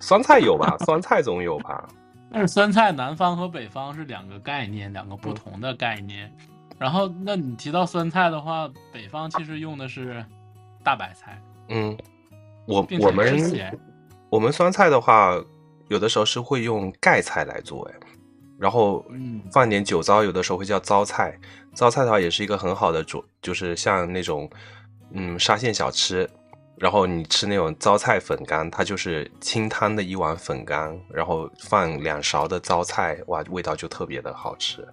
[0.00, 0.76] 酸菜有吧？
[0.84, 1.88] 酸菜总有吧？
[2.32, 6.32] 但是酸菜南方和北方是两个概念，两个不同的概念。
[6.78, 10.24] 然后，那你提到酸菜的话，北方其实用的是
[10.82, 11.40] 大白菜，
[11.72, 11.96] 嗯，
[12.66, 13.34] 我我们
[14.30, 15.34] 我们酸菜的话，
[15.88, 17.94] 有的时候是会用盖菜来做，哎，
[18.58, 21.38] 然后嗯放点酒糟，有的时候会叫糟菜。
[21.74, 24.48] 糟菜的话也是一个很好的主，就是像那种
[25.12, 26.28] 嗯沙县小吃，
[26.76, 34.86] 然后你吃那种糟菜粉干，它就是清汤的一碗粉干，然后放两勺的糟菜，哇，味道就特别的好吃。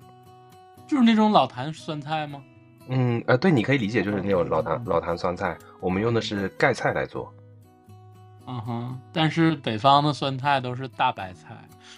[0.88, 2.42] 就是那种老坛酸菜吗？
[2.90, 7.32] 嗯，呃，对，你可以理解就是那种老坛老坛酸菜，我们用的是盖菜来做。
[8.48, 11.56] 嗯哼，但是北方的酸菜都是大白菜，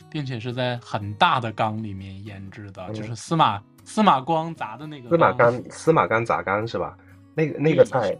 [0.09, 6.97] 并且是在很大的缸里面腌制的，嗯就是司马司马光砸的那个司马缸干司马干砸缸是吧？
[7.33, 8.13] 那个那个菜，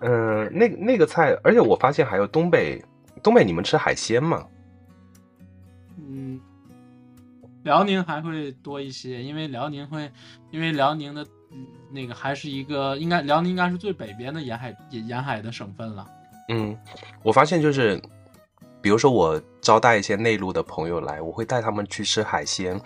[0.00, 2.82] 嗯、那个那个菜，而且我发现还有东北，
[3.22, 4.42] 东北你们吃海鲜吗？
[5.98, 6.40] 嗯，
[7.64, 10.10] 辽宁还会多一些，因为辽宁会，
[10.50, 11.28] 因为辽宁的嗯
[11.90, 16.06] 那个还是一个应该辽宁应该是最北边的沿海沿沿海的省份了。
[16.48, 16.76] 嗯，
[17.22, 18.00] 我发现就是，
[18.80, 22.80] 比如说我招待一些内陆的朋友来，我会带他们去吃海鲜。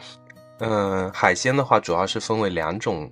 [0.59, 3.11] 嗯、海鲜的话主要是分为两种，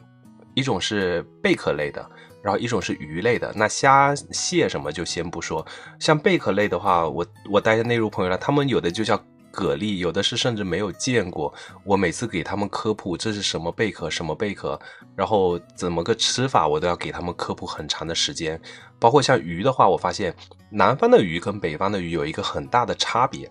[0.55, 2.09] 一种是贝壳类的，
[2.43, 3.53] 然后一种是鱼类的。
[3.57, 5.65] 那虾、蟹什么就先不说，
[5.99, 9.21] 像贝壳类的话，我我带内陆朋友来，他们有的就叫
[9.53, 11.53] 蛤蜊，有的是甚至没有见过。
[11.85, 14.79] 我每次给他们科普这是什么贝壳，什么贝壳，
[15.17, 18.61] 然后怎么个吃法，我都要给他们科普很长的时间。
[18.99, 20.35] 包括像鱼的话，我发现
[20.71, 23.51] 南方的鱼跟北方的鱼有一个很大的差别，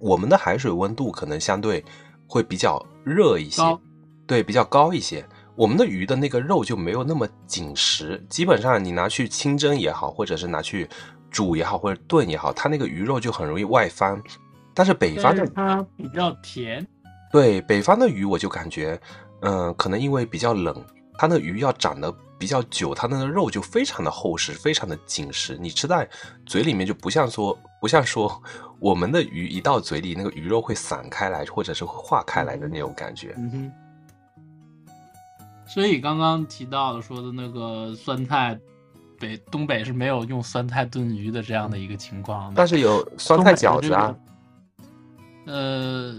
[0.00, 1.84] 我们的海水温度可能相对
[2.26, 3.62] 会比较热一些，
[4.26, 5.24] 对，比较高一些。
[5.56, 10.88] 我们的鱼的那个肉就没有那么紧实，基本上你拿去清蒸也好，或者是拿去
[11.30, 14.20] 煮也好，或者炖也好，它那个鱼肉就很容易外翻。
[14.74, 16.86] 但是北方的它比较甜，
[17.30, 19.00] 对北方的鱼，我就感觉，
[19.40, 20.74] 嗯、可能因为比较冷，
[21.16, 26.08] 它那个鱼要长得比较久，它那个肉就非常的厚实，非常的紧实，你吃在
[26.44, 28.42] 嘴里面就不像说，不像说
[28.80, 33.32] 我们的鱼一到嘴里，那个鱼肉会散开来，或者是会化开来的那种感觉。
[33.36, 33.72] 嗯哼。
[35.66, 38.56] 所以刚刚提到的说的那个酸菜，
[39.18, 42.52] 北东北是没有用酸菜炖鱼的这样的一个情况。
[42.54, 44.14] 但是有酸菜饺子啊，
[45.46, 46.14] 呃，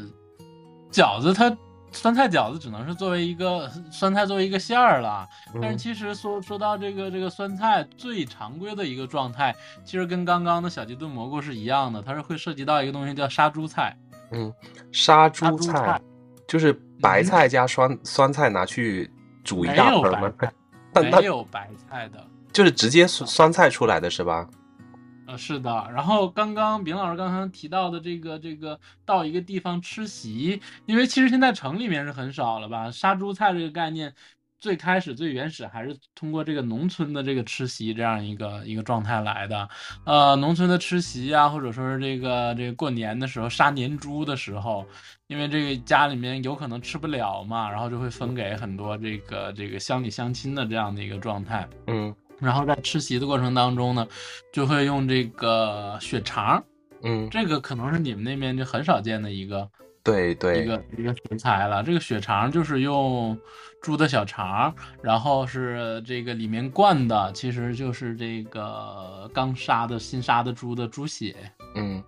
[0.91, 1.55] 饺子它
[1.91, 5.27] 酸菜饺子只能是作为一个酸菜作为一个馅儿了，
[5.61, 13.95] 但是嗯其实说说到这个这个酸菜最常规的一个状态，其实跟刚刚的小鸡炖蘑菇是一样的，它是会涉及到一个东西叫杀猪菜。
[14.31, 14.51] 嗯，
[14.91, 16.01] 杀猪菜菜
[16.47, 19.09] 就是白嗯菜加酸酸菜拿去
[19.43, 20.33] 煮一大盆吗？
[21.01, 22.25] 没有白菜的。
[22.51, 24.47] 就是直接酸酸菜出来的是吧？
[25.27, 25.87] 呃，是的。
[25.93, 32.91] 然后刚刚丙老师刚刚提到的这个这个到一个地方吃席，因为其实现在城里面是很少了吧？
[32.91, 34.13] 杀猪菜这个概念，
[34.59, 39.67] 最开始最原始还是通过这个农村的这个吃席这样一个一个状态来的。
[40.05, 44.85] 呃，农村的吃席啊，或者说是这个这个过年的时候杀年猪的时候，
[45.27, 51.67] 因为这个家里面有可能吃不了嘛，然后就会分给很多这个这个乡里乡亲的这样的一个状态。
[51.87, 54.07] 嗯然后在吃席的过程当中呢，
[54.53, 56.63] 就会用这个血肠，
[57.01, 59.67] 嗯，这个可能是你们那边就很少见的一个
[60.03, 61.81] 对对一，个一个食材了。
[61.81, 63.37] 这个血肠就是用
[63.81, 71.35] 猪的小肠，然后是这个里面灌的其实就是这个刚杀的新杀的猪的猪血，
[71.75, 72.03] 嗯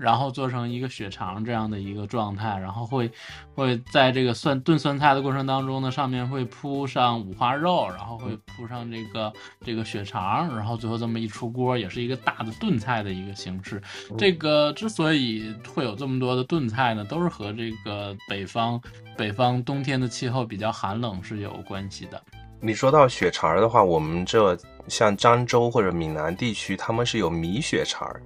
[0.00, 3.10] 然后做成一个血肠这样的一个状态，然后会
[3.54, 9.30] 会在这个酸炖酸菜的过程当中呢，上面会铺上五花肉，然后会铺上这个
[9.62, 13.80] 这个血肠，然后最后这么一出锅，也是一个大的炖菜的一个形式。
[14.16, 18.80] 这个之所以会有这么多的炖菜呢，都是和这个北方
[19.18, 22.20] 北方冬天的气候比较寒冷是有关系的。
[22.62, 24.56] 你说到血肠儿的话，我们这
[24.88, 28.22] 像漳州或者闽南地区，他们是有米血肠儿，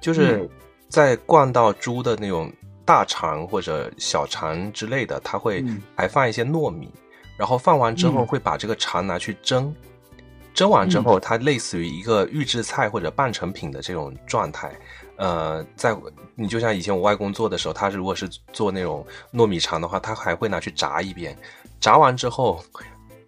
[0.00, 0.48] 就是
[0.88, 2.52] 在灌到猪的那种
[2.84, 5.82] 大肠或者小肠之类的，它会嗯。
[5.94, 6.90] 还放一些糯米，
[7.36, 8.26] 然后放完之后嗯。
[8.26, 9.74] 会把这个肠拿去蒸，
[10.54, 14.72] 蒸完之后，它类似于一个预制菜或者半成品的这种状态。
[15.16, 15.96] 呃，在
[16.34, 21.34] 你就像以前我外公做的时候，他如果是做那种糯米肠的话，他还会拿去炸一遍，
[21.80, 22.62] 炸完之后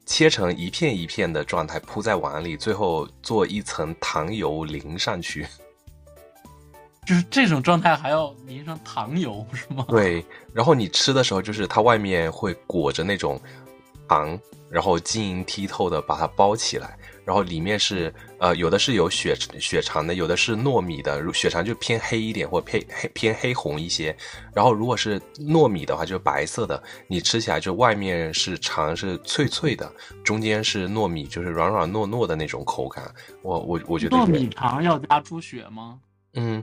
[0.04, 5.46] 切成一片一片的状态铺在碗里，最后做一层糖油淋上去。
[7.08, 9.82] 就是这种状态还要淋上糖油是吗？
[9.88, 13.40] 对，然后你吃的时候，就是它外面会裹着那种
[14.06, 24.14] 糖，然后晶莹剔透的把它包起来，然后里面是呃有的是有血血肠的，有的是糯米的，如血肠就偏黑一点或偏黑偏黑红一些，
[24.54, 29.90] 然后如果是糯米的话就是白色的，你吃起来就外面是肠是脆脆的，
[30.22, 33.10] 中间是糯米就是软软糯糯的那种口感。
[33.40, 35.98] 我我我觉得糯米肠要加猪血吗？
[36.34, 36.62] 嗯。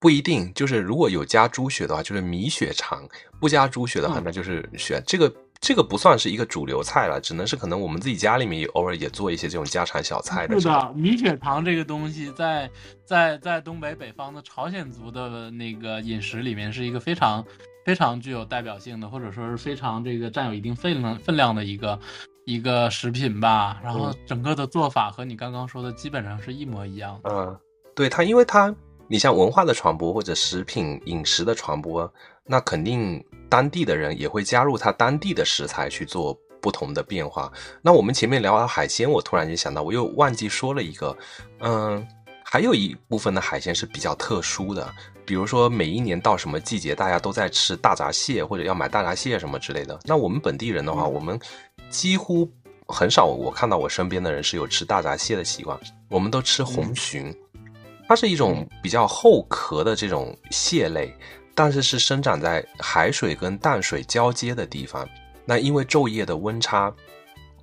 [0.00, 3.06] 不一定，就是如果有加猪血的话，就是米血肠；
[3.38, 5.00] 不加猪血的话，那就是血。
[5.06, 10.58] 这个这个不算是一个主流菜了，只能是可能我们自己家里面偶尔也做一些这种家常小菜的。
[10.58, 12.70] 是的，米血肠这个东西，在
[13.04, 17.44] 在在东北北方的朝鲜族的那个饮食里面，是一个非常
[17.84, 22.00] 非常具有代表性的，或者说是非常这个占有一定分量分量的一个
[22.46, 23.78] 一个食品吧。
[23.84, 27.20] 然后整个的做法和你刚刚说的基本上是一模一样。
[27.24, 27.54] 嗯，
[27.94, 28.74] 对它，因为它。
[29.10, 32.08] 你像文化的传播或者食品饮食的传播，
[32.46, 37.52] 那肯定当地的人也会加入他当地的食材去做不同的变化。
[37.82, 41.16] 那我们前面聊到海鲜，我突然间想到，我又忘记说了一个，
[41.58, 42.06] 嗯，
[42.44, 44.88] 还有一部分的海鲜是比较特殊的，
[45.24, 49.98] 比如说每一年到什么季节，大家都在吃大闸蟹或者要买大闸蟹什么之类的。
[50.04, 51.36] 那我们本地人的话，我们
[51.90, 52.48] 几乎
[52.86, 55.76] 很少，我看到我身边的人是有吃大闸蟹的习惯，
[56.08, 57.34] 我们都吃红鲟。
[58.10, 61.16] 它是一种比较厚壳的这种蟹类，
[61.54, 65.08] 但是是生长在海水跟淡水交接的地方。
[65.44, 66.92] 那因为昼夜的温差，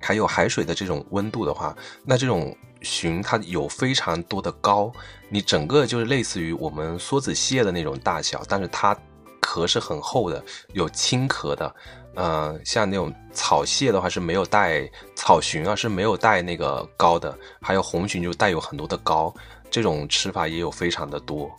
[0.00, 4.90] 还有海水的这种温度的话，那这种鲟它有非常多的膏，
[5.28, 8.96] 你整个就是类似于我们梭子蟹的那种大小，但是它
[9.42, 11.74] 壳是很厚的，有青壳的。
[12.20, 19.32] 嗯，像那种草蟹的话是没有带草鲟啊是没有带那个膏的，还有红鲟就带有很多的膏。
[19.70, 21.50] 这种吃法也有非常的多，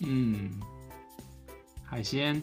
[0.00, 0.50] 嗯，
[1.84, 2.42] 海鲜，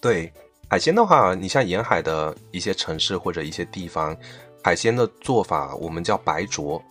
[0.00, 0.32] 对
[0.68, 4.16] 海鲜的话，你像沿海的一些城市或者一些地方，
[4.62, 6.82] 海鲜的做法我们叫白灼，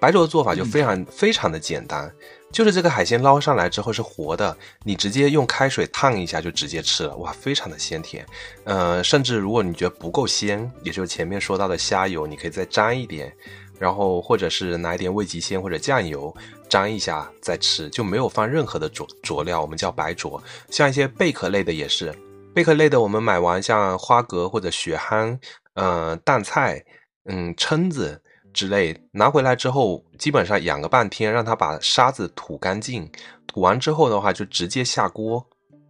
[0.00, 2.12] 白灼的做法就非常非常的简单，
[2.52, 8.26] 就是这个海鲜捞上来之后是活的，你直接用开水烫一下就直接吃了，哇，非常的鲜甜，
[8.64, 13.32] 呃，甚至如果你觉得不够鲜，也就是前面说到的虾油，你可以再沾一点。
[13.80, 16.32] 然后或者是拿一点味极鲜或者酱油
[16.68, 20.40] 沾一下再吃，就没有放任何的佐佐料，我们叫白灼。
[20.68, 22.14] 像一些贝壳类的也是，
[22.54, 25.40] 贝壳类的我们买完像花蛤或者雪蛤，
[25.76, 26.84] 嗯，淡菜，
[27.24, 33.10] 嗯，蛏子之类，拿回来之后基本上养个半天，让它把沙子吐干净，
[33.46, 35.42] 吐完之后的话就直接下锅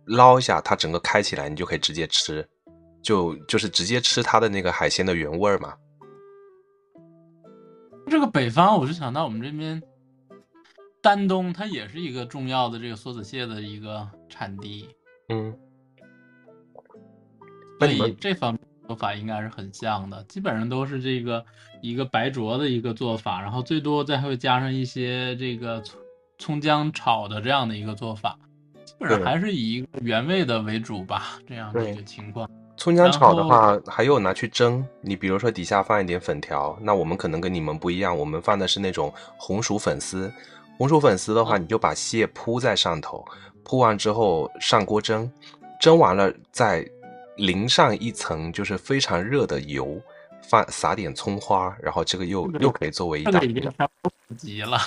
[0.05, 2.49] 捞一下，它整个开起来，你就可以直接吃，
[3.03, 5.75] 就就是直接吃它的那个海鲜的原味嘛。
[8.11, 9.81] 这个北方，我就想到我们这边
[11.01, 14.89] 丹东，它也是一个重要的这个梭子蟹的一个产地。
[15.29, 15.57] 嗯，
[17.79, 21.45] 所以这方面做法应该是很像的，基本上都是这个
[21.81, 26.01] 一个白灼的一个做法，然后最多再会加上一些这个葱
[26.37, 28.37] 葱姜炒的这样的一个做法，
[28.85, 32.51] 基本上还是以一个原味的为主吧，这样的一个情况。
[32.81, 34.83] 葱姜炒的话，还有拿去蒸。
[35.03, 40.33] 你比如说底下放一点粉条，那我们可能跟你们不一样，我们放的是那种红薯粉丝。
[40.79, 43.23] 红薯粉丝的话，你就把蟹铺在上头，
[43.63, 45.31] 铺完之后上锅蒸，
[45.79, 46.83] 蒸完了再
[47.37, 50.01] 淋上一层就是非常热的油，
[50.49, 53.33] 放撒点葱花，然后这个又又可以作为一道。
[53.33, 53.71] 这个已经
[54.01, 54.79] 普及了。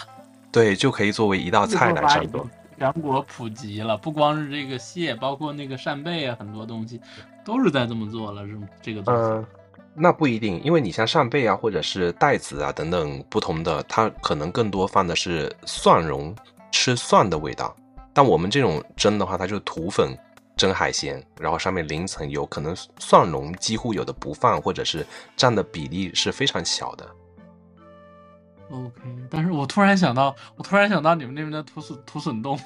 [0.52, 2.50] 对，就可以作为一道菜来上桌。
[2.80, 7.00] 全国普及了，不光是这个蟹，包括那个扇贝啊，很多东西。
[7.44, 8.68] 都是在这么做了，是吗？
[8.82, 9.46] 这个嗯，
[9.94, 16.36] 那不一定，因为你像扇贝啊，或者是带子啊等等不同的，它可能更多放的是蒜蓉，
[16.72, 17.76] 吃蒜的味道。
[18.14, 20.16] 但我们这种蒸的话，它就是土粉
[20.56, 27.08] 蒸海鲜，然后上面淋层油，可能蒜蓉几乎有的不放，或者是占的比例是非常小的。
[28.70, 28.94] OK，
[29.30, 32.60] 但是我突然想到，我突然想到你们那边的土笋土笋冻，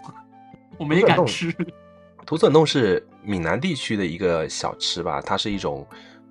[0.77, 1.53] 我没敢吃。
[2.25, 5.85] 土笋冻是闽南地区的一个小吃吧，它是一种，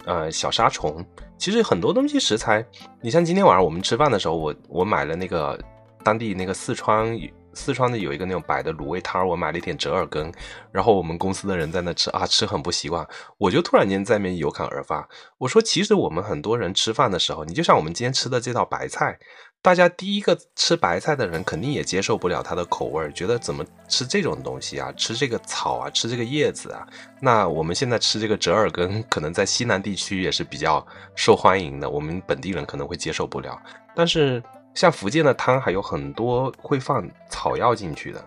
[0.07, 1.05] 呃，小沙虫。
[1.37, 2.65] 其实很多东西食材，
[3.03, 5.63] 你像今天晚上我们吃饭的时候，我我买了那个
[6.03, 7.15] 当地那个四川
[7.53, 10.33] 四川的有一个那种摆的卤味摊儿，我买了一点折耳根，
[10.73, 19.19] 然后我们公司的人在那吃啊，吃很不习惯，我就突然间在那边有感而发，我说其实我们很多人吃饭的时候，你就像我们今天吃的这道白菜。
[19.67, 26.87] 大家第一个吃白菜的人肯定也接受不了它的口味儿，觉得怎么吃这种东西啊，吃这个草啊，吃这个叶子啊。
[27.21, 30.87] 那我们现在吃这个折耳根，可能在西南地区也是比较
[31.17, 33.61] 受欢迎的，我们本地人可能会接受不了。
[33.93, 34.41] 但是
[34.73, 38.25] 像福建的汤还有很多会放草药进去的，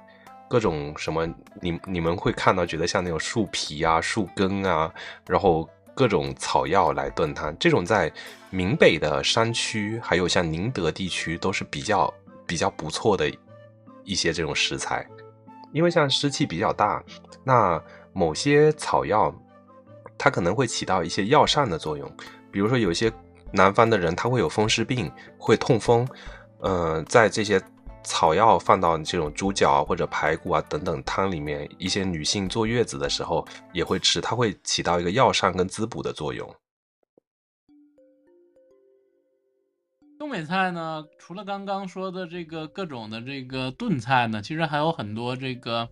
[0.49, 1.25] 各种什么
[1.61, 4.93] 你你们会看到，觉得像那种树皮啊、树根啊，
[5.25, 5.65] 然后。
[5.99, 8.09] 各种草药来炖汤，这种在
[8.49, 12.13] 闽北的山区，还有像宁德地区都是比较
[12.47, 13.29] 比较不错的
[14.05, 15.05] 一些这种食材，
[15.73, 17.03] 因为像湿气比较大，
[17.43, 17.83] 那
[18.13, 19.29] 某些草药
[20.17, 22.09] 它可能会起到一些药膳的作用，
[22.49, 23.11] 比如说有些
[23.51, 26.07] 南方的人他会有风湿病，会痛风，
[26.61, 27.61] 嗯，在这些。
[28.09, 36.55] 草药放到这种猪脚或者排骨啊等等汤里面，一些女性坐月子的时候也会吃，它会起到一个药膳跟滋补的作用。
[40.17, 45.87] 东北菜呢，除了刚刚说的这个各种的这个炖菜呢，其实还有很多这个。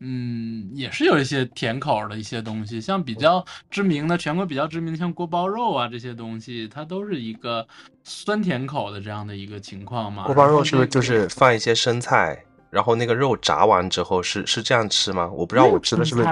[0.00, 7.66] 嗯，也是有一些甜口的一些东西，像比较知名的，全国比较知名的，像锅包肉啊这些东西，它都是一个
[8.04, 10.22] 酸甜口的这样的一个情况嘛。
[10.22, 12.40] 锅包肉是不是就是放一些生菜，
[12.70, 15.28] 然后那个肉炸完之后是是这样吃吗？
[15.32, 16.28] 我不知道我吃的是不是，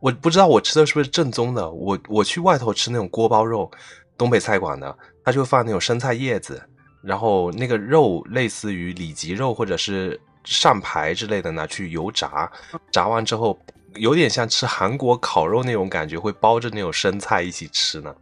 [0.00, 1.70] 我不知道我吃的是不是正宗的。
[1.70, 3.70] 我我去外头吃那种锅包肉，
[4.16, 6.62] 东北菜馆的，他就放那种生菜叶子，
[7.02, 10.18] 然后那个肉类似于里脊肉或者是。
[10.46, 12.50] 上排之类的拿去油炸，
[12.90, 13.58] 炸完之后
[13.96, 18.14] 有点像吃韩国烤肉那种感觉，会包着那种生菜一起吃呢。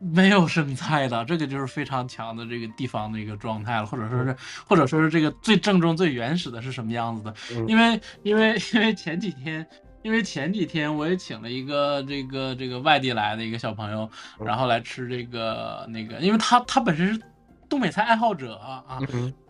[0.00, 4.36] 没有生菜的，这个就是非常强的这个地方的一个状态了，或者说是，
[4.66, 7.34] 或者说是这个最正宗、最原始的是什么样子的？
[7.68, 9.64] 因为，因为，因为前几天，
[10.02, 14.10] 因为前几天我也请了一个这个这个外地来的一个小朋友，
[14.40, 17.22] 然后来吃这个那个，因为他他本身是
[17.68, 18.98] 东北菜爱好者啊，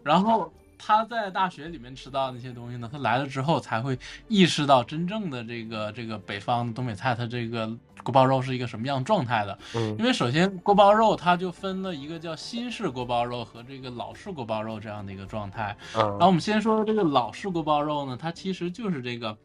[0.05, 0.53] 然后。
[0.85, 7.71] 他在大学里面吃到那些东西呢，他来了之后才会意识到真正的这个这个北方东北菜，它这个
[8.03, 9.57] 锅包肉是一个什么样状态的。
[9.77, 15.77] 嗯，因为首先锅包肉它就分了一个叫新式锅包肉和这个老式锅包肉这样的一个状态。
[15.95, 19.39] 嗯，然后我们先说这个老式锅包肉呢，它其实就是这个。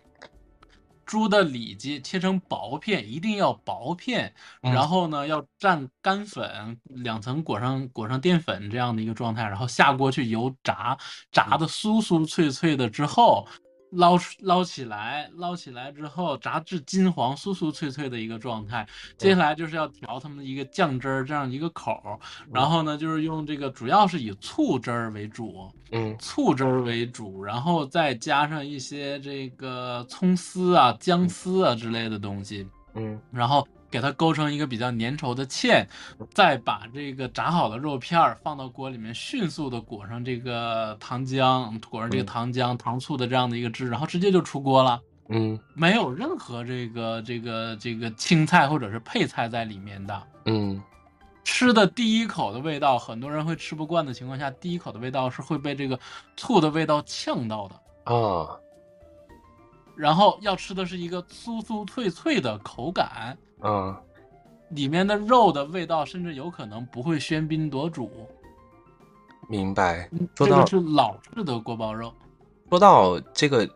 [1.08, 4.32] 猪的里脊切成薄片，一定要薄片，
[4.62, 10.98] 然后呢要蘸干粉，两层裹上裹上淀粉这样的一个状态，然后下锅去油炸，
[11.32, 13.48] 炸的酥酥脆脆的之后。
[13.92, 18.88] 捞出捞起来，捞起来之后炸至金黄、酥酥脆脆的一个状态。
[19.18, 22.20] 接下来就是要调他们的一个酱汁儿，这样一个口儿。
[22.54, 33.68] 然后呢，就是用这个，主要是以醋汁儿为主，嗯，醋汁儿为主，然后再加上一些这个葱丝啊、姜丝啊之类的东西，嗯，然后。
[33.90, 35.86] 给它勾成一个比较粘稠的芡，
[36.34, 45.02] 再把这个炸好的肉片儿放到锅里面，迅速的裹上这个糖浆，裹上这个糖浆、糖醋的这样的一个汁，然后直接就出锅了。
[45.30, 50.24] 嗯，没有任何这个这个这个青菜或者是配菜在里面的。
[50.46, 50.82] 嗯，
[51.44, 56.00] 吃的第一口的味道，很多人会吃不惯的情况下，第一口的味道是会被这个
[56.38, 58.58] 醋的味道呛到的啊。
[59.96, 63.38] 然后要吃的是一个酥酥脆脆的口感。
[63.62, 63.96] 嗯，
[64.70, 68.12] 里面的肉的味道甚至有可能不会喧宾夺主。
[69.50, 70.10] 明白。
[70.36, 72.14] 这个是老式的锅包肉。
[72.70, 73.68] 说到这个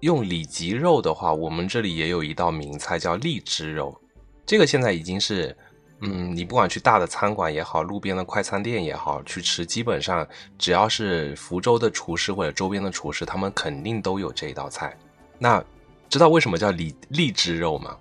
[0.00, 3.98] 用里脊肉的话，我们这里也有一道名菜叫荔枝肉。
[4.44, 5.56] 这个现在已经是，
[6.00, 10.26] 嗯，你不管去大的餐馆也好，路边的快餐店也好，去吃，基本上
[10.58, 14.96] 只要是福州的厨师或者周边的厨师，他们肯定都有这一道菜。
[15.38, 15.64] 那
[16.08, 17.96] 知道为什么叫荔荔枝肉吗？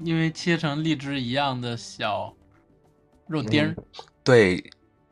[0.00, 2.34] 因为切成荔枝一样的小
[3.26, 3.74] 肉丁儿，
[4.22, 4.62] 对，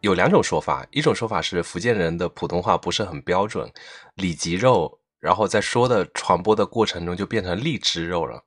[0.01, 0.87] 有两种说法。
[0.91, 3.71] 一种说法是福建人的普通话不是很标准，
[4.17, 8.43] 里脊肉，然后在说的传播的过程中就变成荔枝肉了，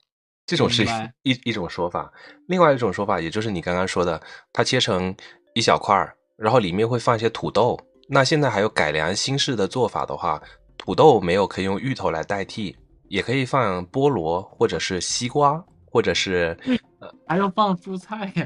[0.46, 0.86] 这种是
[1.24, 2.12] 一一种说法。
[2.48, 4.22] 另外一种说法，也就是你刚刚说的，
[4.54, 5.16] 它切成
[5.56, 7.80] 一小块儿，然后里面会放一些土豆。
[8.08, 10.40] 那现在还有改良新式的做法的话，
[10.78, 12.78] 土豆没有可以用芋头来代替，
[13.08, 15.64] 也可以放菠萝或者是西瓜。
[15.96, 16.58] 或者是，
[17.00, 18.46] 呃，还要放蔬菜呀？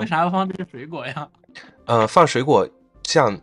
[0.00, 1.28] 为啥要放这个水果呀？
[1.84, 2.68] 呃，放水果，
[3.04, 3.40] 像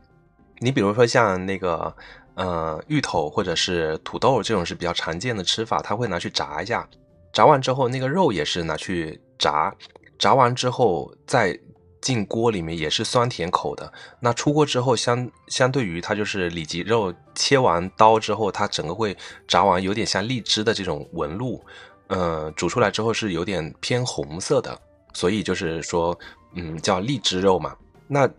[0.58, 1.96] 你比如说像那个，
[2.34, 6.86] 呃，芋头或者是土豆这种是比较常见的吃法，他会拿去炸一下，
[7.32, 9.74] 炸完之后那个肉也是拿去炸，
[10.18, 11.58] 炸完之后再
[12.02, 13.90] 进锅里面也是酸甜口的。
[14.20, 19.16] 那出锅之后相相对于它就是里脊肉切完刀之后，它整个会
[19.48, 21.64] 炸完有点像荔枝的这种纹路，
[22.10, 24.78] 呃，煮出来之后是有点偏红色的，
[25.14, 26.16] 所以就是说，
[26.54, 27.76] 嗯，叫荔枝肉嘛。
[28.08, 28.30] 那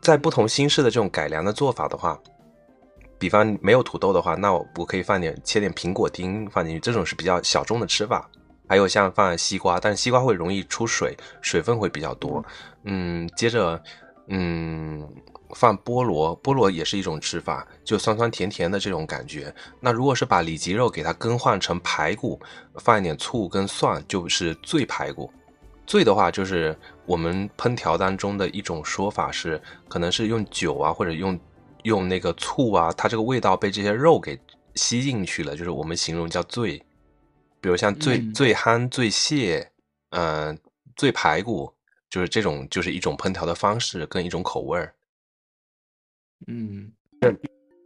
[0.00, 2.18] 在不同新式的这种改良的做法的话，
[3.18, 8.28] 比方没有土豆的话，那我我可以放点切点苹果丁放进去，这种是比较小众的吃法。
[8.68, 12.40] 还有像放西瓜，但是西瓜会容易出水，水分会比较多。
[12.84, 13.82] 嗯，接着，
[14.28, 15.04] 嗯，
[15.54, 19.54] 放菠萝，菠萝也是一种吃法，就酸酸甜甜的这种感觉。
[19.80, 22.40] 那如果是把里脊肉给它更换成排骨，
[22.76, 25.32] 放一点醋跟蒜，就是醉排骨。
[25.86, 31.38] 醉的话，就是我们烹调当中的一种说法是，可能是用酒啊，或者用
[31.82, 34.38] 用那个醋啊，它这个味道被这些肉给
[34.76, 36.78] 吸进去了，就是我们形容叫醉。
[37.60, 39.68] 比如像醉醉憨、醉蟹，
[40.10, 40.56] 嗯，
[40.94, 41.74] 醉排骨，
[42.08, 44.94] 就是这种，就是一种烹调的方式跟一种口味儿。
[46.46, 46.90] 嗯，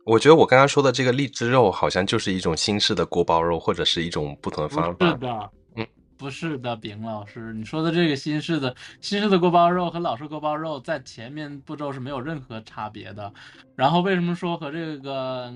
[0.05, 5.11] 我觉得我刚刚说的这个荔枝肉，好像就是一种新式的锅包肉，或者是一种不同的方法。
[5.11, 5.87] 是的，嗯，
[6.17, 13.33] 不是的，饼老师，你说的这个新式的新式的锅包肉和老式锅包肉在前面步骤是没有任何差别的。
[13.75, 15.53] 然后为什么说和这个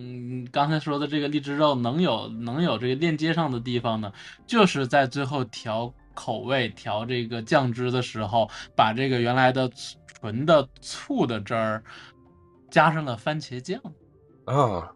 [0.51, 4.13] 刚才说的这个荔枝肉能有能有这个链接上的地方呢？
[4.47, 9.71] 就是在最后调口味、调这个酱汁的时候，把这个原来的
[10.21, 11.81] 纯的醋的汁儿
[12.71, 13.81] 加上了番茄酱
[14.45, 14.93] 啊。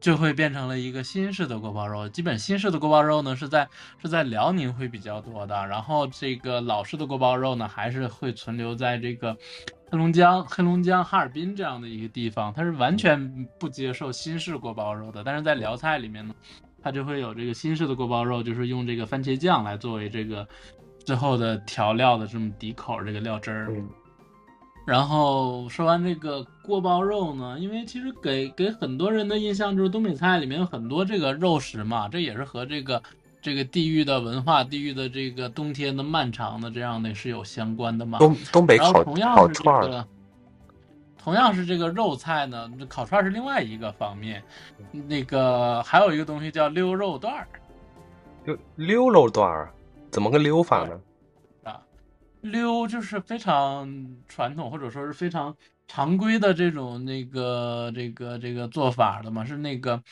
[0.00, 2.06] 就会变成了一个新式的锅包肉。
[2.06, 3.66] 基本新式的锅包肉呢是在
[4.02, 9.34] 是在辽宁会比较多的，然后这个老式的锅包肉呢还是会存留在这个
[9.90, 15.24] 黑龙江、黑龙江哈尔滨这样的一个地方，它是完全不接受新式锅包肉的。
[15.24, 16.34] 但是在辽菜里面呢，
[16.82, 20.46] 它就会有这个新式的锅包肉，就是用这个番茄酱来作为这个
[21.06, 23.72] 之后的调料的这么底口这个料汁儿。
[24.86, 33.02] 然后说完这个锅包肉呢，因为其实给给很多人的印象就是东北菜里面有很多这个肉食嘛，这也是和这个
[33.40, 38.18] 这个地域的文化、地域的这个冬天的漫长的这样的是有相关的嘛。
[38.18, 40.06] 东东北烤同样是这个，
[41.16, 44.42] 同样是这个肉菜呢，烤串是另外一个方面。
[44.92, 47.48] 那个还有一个东西叫溜肉段儿，
[48.44, 49.72] 溜溜肉段儿
[50.10, 51.00] 怎么个溜法呢？
[52.44, 53.88] 溜就是非常
[54.28, 55.56] 传统或者说是非常
[55.88, 60.02] 常规的这种那个这个这个做法的嘛，是那个，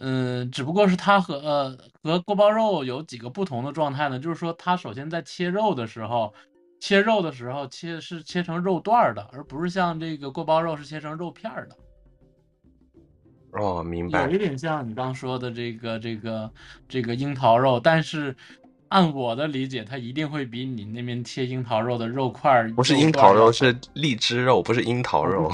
[0.00, 4.18] 嗯，只不过是它和呃和锅包肉有几个不同的状态呢？
[4.18, 6.34] 就是说它首先在切肉的时候，
[6.80, 11.76] 切肉的时候切是切成肉段的，而不是像这个锅包肉是切成肉片的。
[13.52, 14.24] 哦，明白。
[14.24, 16.52] 有一点像你刚说的这个这个
[16.88, 18.34] 这个樱桃肉，但是。
[18.90, 25.50] 按我的理解，它一定会比你那边切樱桃肉的肉块儿不是樱桃肉，是荔枝肉，不是樱桃肉。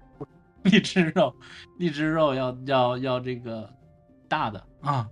[0.64, 1.34] 荔枝肉，
[1.78, 3.68] 荔枝肉要要要这个
[4.28, 5.06] 大的啊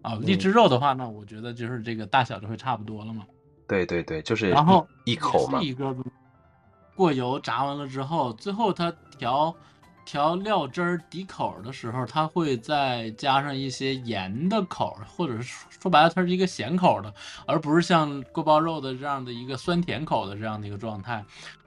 [0.00, 0.14] 啊！
[0.22, 3.26] 荔枝肉的话，那我觉得就是这个大小就会差不多了嘛。
[3.66, 5.60] 对对对，就是然后一口嘛。
[5.60, 5.94] 一个
[6.94, 9.54] 过油炸完了之后，最后它调。
[10.04, 17.12] 调料汁儿底口的时候，它会再加上一些盐的口，或者是说白了，它是一个咸口的，
[17.46, 21.24] 而不是像锅包肉的这样的一个酸甜口的这样的一个状态。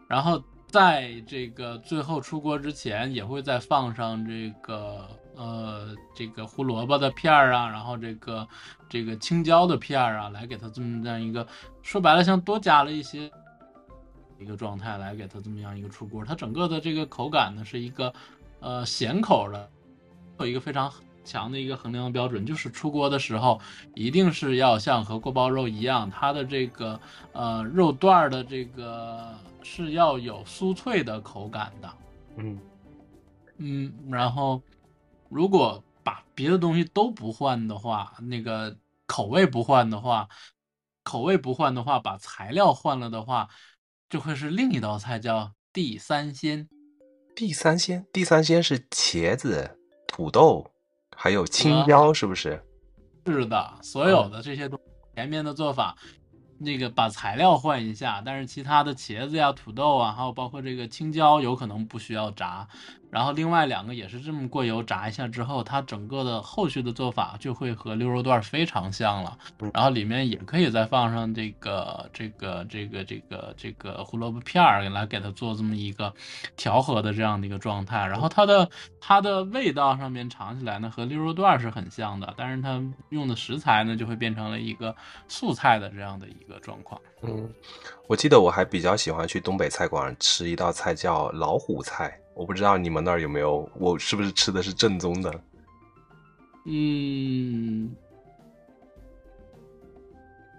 [0.08, 8.48] 然后在这个最后出锅之前，也会再放上这个呃这个胡萝卜的片儿啊，然后这个
[8.88, 11.46] 这个青椒的片儿啊，来给它这么这样一个
[11.82, 13.32] 说白了，像多加了一些。
[14.40, 18.14] 一个状态来给它这么样一个出锅，它整个的这个口感呢是一个，
[18.60, 19.70] 呃咸口的，
[20.40, 23.60] 有一个非常强的一个衡量标准，就是出锅的时候
[23.96, 27.00] 一定是要像和锅包肉一样，它的这个
[27.34, 29.34] 呃肉段的这个
[29.64, 31.94] 是要有酥脆的口感的，
[32.38, 32.60] 嗯
[33.58, 34.62] 嗯，然后
[35.30, 38.78] 如果把别的东西都不换的话，那个
[39.08, 40.30] 口味不换的话，
[41.02, 43.50] 口味不换的话，把材料换了的话。
[44.10, 46.68] 就会是另一道菜，叫地三鲜。
[47.36, 49.78] 地三鲜，地三鲜是茄子、
[50.08, 50.66] 土豆，
[51.16, 52.64] 还有青椒，是不是？
[53.26, 54.80] 是的，所有的这些东
[55.16, 55.96] 前面的做法，
[56.58, 62.68] 那个把材料换一下，但是其他的茄子呀、土豆啊，还有包括这个青椒，有可能不需要炸。
[63.10, 69.38] 然后另外两个也是这么过油炸一下之后，它整个的后续的做法就会和溜肉段非常像了。
[69.74, 76.14] 然后里面也可以再放上这个这个这个这个这个胡萝卜片儿来给它做这么一个
[76.58, 78.06] 调和的这样的一个状态。
[78.06, 84.94] 然后它的它的味道上面尝起来呢和溜肉段是很像的，但是它用的食材呢就会变成了一个
[85.30, 87.00] 素菜的这样的一个状况。
[87.24, 87.50] 嗯，
[88.08, 92.20] 我记得我还比较喜欢去东北菜馆吃一道菜叫老虎菜。
[92.38, 95.42] 我不知道你们那儿有没有，我是不是吃的是正宗的？
[96.66, 97.90] 嗯，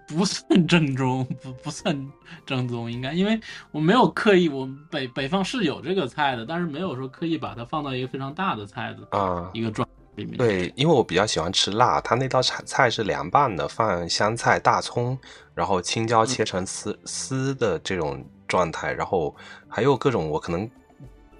[0.07, 2.11] 不算正宗，不不算
[2.45, 3.39] 正宗，应该，因为
[3.71, 10.35] 我没有刻意，我北北方是有这个菜的，但是没有说刻意把它放到一个非常大的菜的啊一个状里面。
[10.35, 15.17] 对，因为我比较喜欢吃辣，它那道菜菜是凉拌的，放香菜、大葱，
[15.53, 19.33] 然后青椒切成丝丝的这种状态，然后
[19.69, 20.69] 还有各种我可能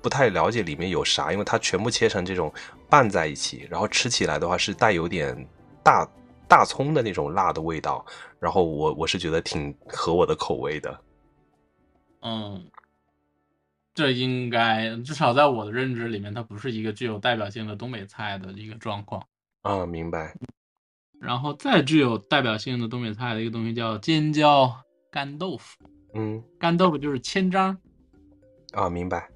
[0.02, 2.52] 不太了解里面有啥，因为它全部切成这种
[2.90, 5.48] 拌在一起，然后吃起来的话是带有点
[5.84, 6.10] 大
[6.48, 8.06] 大葱的那种辣的味道，
[8.40, 11.00] 然后我我是觉得挺合我的口味的。
[12.22, 12.70] 嗯，
[13.94, 19.24] 这应该至少在我的认知里面，它不是一个具有代表性的东北菜的一个状况。
[19.62, 20.36] 啊，明白。
[21.22, 24.74] 然后再具有代表性的东北菜的一个东西叫尖椒
[25.12, 25.78] 干豆腐。
[26.14, 27.78] 嗯，干豆腐就是千张
[28.72, 29.30] 啊，明白。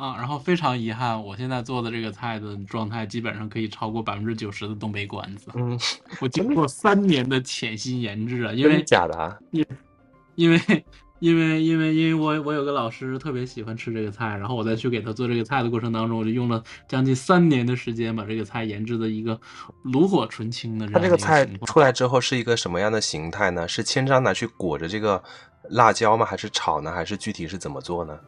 [0.00, 5.50] 啊，然后非常遗憾，我现在做的这个菜的状态基本上可以超过百分之九十的东北馆子。
[5.54, 5.78] 嗯，
[6.22, 9.38] 我经过三年的潜心研制啊，因为假的啊？
[9.50, 9.62] 因
[10.36, 10.58] 因为
[11.18, 19.38] 因为因为因为我我有个老师特别喜欢吃这个菜，然后我在去给他做这个菜的过程当中，我就用了将近三年的时间把这个菜研制的一个
[19.82, 23.68] 炉火纯青的这样的一它这个菜出来之后是一个什么样的形态呢？
[23.68, 25.22] 是千张拿去裹着这个
[25.68, 26.24] 辣椒吗？
[26.24, 26.90] 还是炒呢？
[26.90, 28.18] 还是具体是怎么做呢？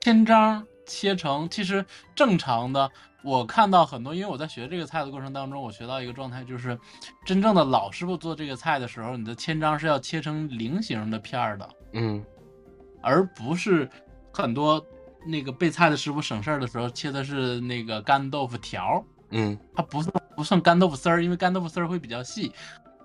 [0.00, 1.84] 千张切成，其实
[2.14, 2.90] 正常的，
[3.22, 6.78] 我看到很多，因为我在学这个菜的过程当中，我学到一个状态，就是
[7.24, 12.24] 真正的老师傅做这个菜的时候，你的千张是要切成菱形的片儿的，嗯
[13.02, 13.88] 而不是
[14.32, 14.84] 很多
[15.26, 22.50] 那个备菜的师傅省事儿的时候切的是那个干豆腐条儿，嗯它不算不算干豆腐丝儿，因为干豆腐丝儿会比较细。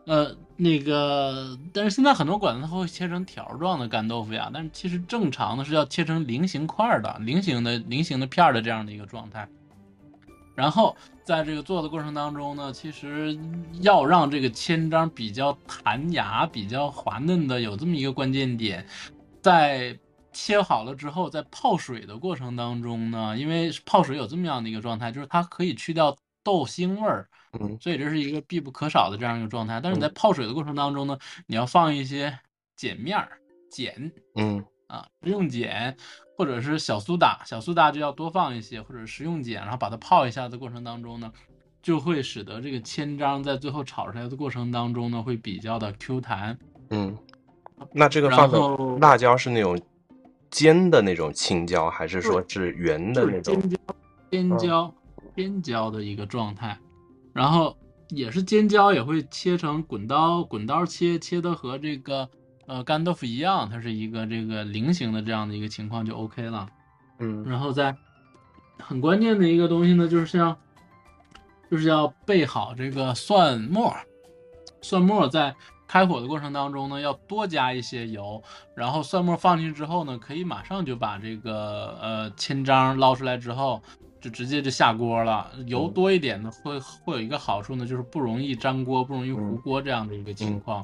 [0.06, 9.48] 呃，那个，但是现在很多馆子它会切成条状的干豆腐呀，但是其实正常的是要切成菱形块儿的、菱形的、菱形的片儿的这样的一个状态。
[10.54, 13.38] 然后在这个做的过程当中呢，其实
[13.82, 18.86] 要让这个千张比较弹牙、比较滑嫩的，有这么一个关键点，
[19.42, 19.98] 在
[20.32, 27.28] 切好了之后，在泡水的过程当中呢，因为泡水有这么样的一个状态，就是它可以去掉豆腥味儿，
[27.60, 29.80] 嗯所以这是一个必不可少的这样一个状态。
[29.82, 32.40] 但是你在泡水的过程当中呢，你要放一些
[32.76, 33.40] 碱面儿、
[33.70, 35.96] 碱嗯啊，食用碱
[36.38, 41.32] 或者是小苏打，小苏打就要多放一些，或者食用碱，然后把它泡一下的过程当中呢，
[41.82, 46.58] 就会使得这个千张在最后炒出来的过程当中呢，会比较的 Q 弹。
[46.90, 47.18] 嗯。
[47.92, 49.78] 那这个然放辣椒是那种
[50.50, 53.60] 尖的那种青椒，还是说是圆的那种？
[53.60, 53.78] 尖椒，
[54.32, 54.94] 尖椒，
[55.36, 56.78] 尖椒的一个状态，
[57.36, 57.76] 然后
[58.08, 62.30] 也是尖椒也会切成滚刀，滚刀切，切的和这个
[62.66, 66.66] 呃干豆腐一样，它是一个这个菱形的这样的一个情况就 OK 了。
[67.20, 67.94] 嗯然后再
[68.80, 70.56] 很关键的一个东西呢，就是像
[71.70, 74.06] 就是要备好这个蒜末儿，
[74.82, 75.54] 蒜末在
[75.88, 78.42] 开火的过程当中呢，要多加一些油，
[78.76, 83.82] 然后蒜末放进去之后呢，可以马上就把这个呃千张捞出来之后，
[84.26, 85.52] 就直接就下锅了。
[85.68, 90.84] 油多一点呢，会会有一个好处呢，就是不容易粘锅，不容易糊锅这样的一个情况。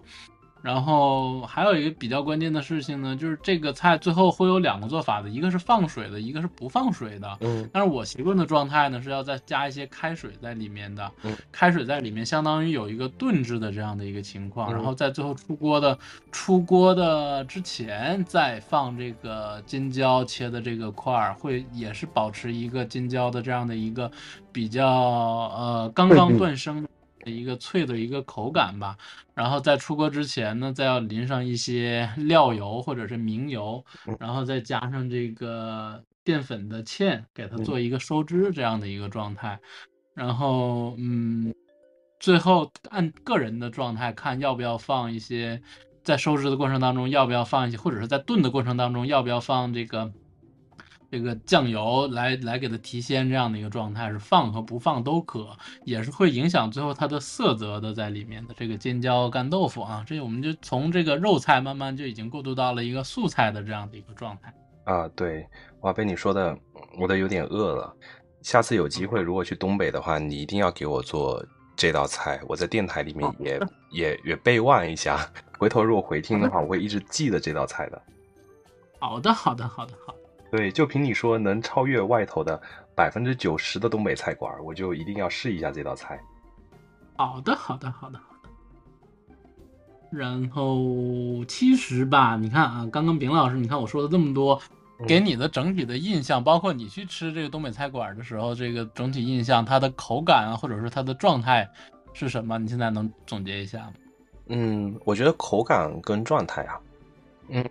[0.62, 7.38] 然后还有一个比较关键的事情呢，就是这个菜最后会有两个做法的，一个是放水的，一个是不放水的。
[7.42, 7.68] 嗯。
[7.74, 11.36] 但是我习惯的状态呢是要再加一些开水在里面的，嗯。
[11.52, 14.74] 开水在里面相当于有一个炖制的这样的一个情况，嗯。
[14.76, 15.98] 然后在最后出锅的
[16.32, 24.12] 出锅的之前再放这个尖椒切的这个块儿，会也是保持一个尖椒的这样的一个
[24.52, 26.90] 比较呃刚刚断生的
[27.26, 28.98] 一个脆的一个口感吧。
[29.34, 33.84] 然后在出锅之前呢，再要淋上一些 料油或者是明油，
[34.20, 39.60] 然后再加上这个淀粉的芡，给它做一个收汁这样的一个状态。
[40.14, 41.54] 然后，嗯，
[42.20, 45.62] 最后按个人的状态看要不要放一些，
[46.04, 50.12] 在收汁的过程当中要不要放一些，或者是在炖的过程当中要不要放这个
[51.12, 55.50] 这个酱油来来给它提鲜这样的一个状态，是放和不放都可，
[55.84, 64.54] 也是会影响最后它的色泽的在里面的这个尖椒干豆腐啊，这我们就从这个肉菜慢慢就已经过渡到了一个素菜的这样的一个状态。
[64.86, 65.46] 啊，对，
[65.82, 66.58] 哇，被你说的
[66.98, 67.94] 我都有点饿了。
[68.42, 71.46] 下次有机会如果去东北的话，你一定要给我做
[71.76, 78.02] 这道菜，我在电台里面也的也也备忘一下， 回头如果回听的话，我会一直记得这道菜的。
[78.98, 80.21] 好的，好的，好的，好的。
[80.52, 82.62] 对，就凭你说能超越外头的
[82.94, 86.22] 百分之九十的东北菜馆，我就一定要试一下这道菜。
[87.16, 88.50] 好的，好的，好的，好的。
[90.12, 94.62] 然后其实吧，你看啊，刚刚丙老师，你看我说了这么多，
[95.08, 101.66] 给你的整体的印象，包括你去吃这个东北菜馆的时候，这个整体印象，它的口感啊，或者是它的状态
[102.12, 102.58] 是什么？
[102.58, 103.94] 你现在能总结一下吗？
[104.48, 106.78] 嗯，我觉得口感跟状态啊，
[107.48, 107.70] 嗯，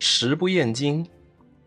[0.00, 1.06] 食不厌精，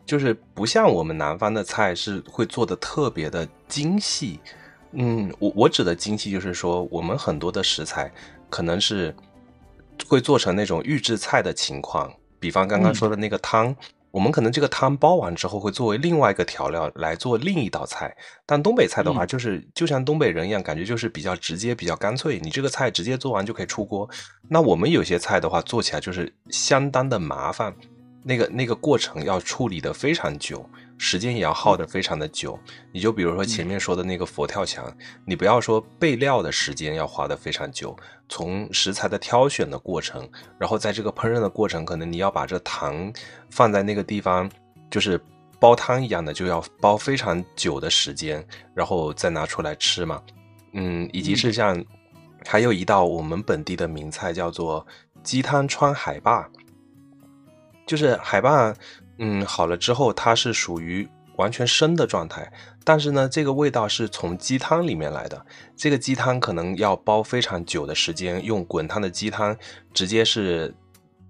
[0.05, 4.39] 就是不像我们南方的菜是会做的特别的精细。
[4.91, 8.11] 嗯，我我指的精细就是说，我们很多的食材
[8.49, 9.13] 可能是
[10.07, 13.75] 会做成那种预制菜的情况，比方刚刚说的那个汤。
[14.11, 22.39] 我们可能这个汤煲完之后会作为另外一个调料来做另一道菜，但东北菜的话，嗯就是、就像东北人一样，感觉就是比较直接、比较干脆。
[22.41, 24.09] 你这个菜直接做完就可以出锅。
[24.47, 27.75] 那我们有些菜的话，做起来就是相当的麻烦，
[28.28, 30.67] 那个那个过程要处理的非常久，
[30.97, 32.59] 时间也要耗的非常的久。
[32.91, 34.91] 你就比如说前面说的那个佛跳墙，
[35.26, 37.95] 你不要说备料的时间要花的非常久，
[38.28, 43.13] 从食材的挑选的过程，然后在这个烹饪的过程，可能你要把这糖
[43.51, 44.49] 放在那个地方，
[44.89, 45.21] 就是
[45.59, 50.19] 煲汤一样的，就要煲非常久的时间，然后再拿出来吃嘛。
[50.73, 51.86] 嗯，以及是像
[52.43, 54.84] 还有一道我们本地的名菜叫做
[55.21, 56.49] 鸡汤川海霸，
[57.86, 58.73] 就是海蚌，
[59.19, 61.07] 嗯，好了之后它是属于
[61.38, 62.51] 完全生的状态，
[62.83, 65.45] 但是呢，这个味道是从鸡汤里面来的。
[65.75, 69.55] 这个鸡汤可能要煲非常久的时间，用滚烫的鸡汤
[69.93, 70.73] 直接是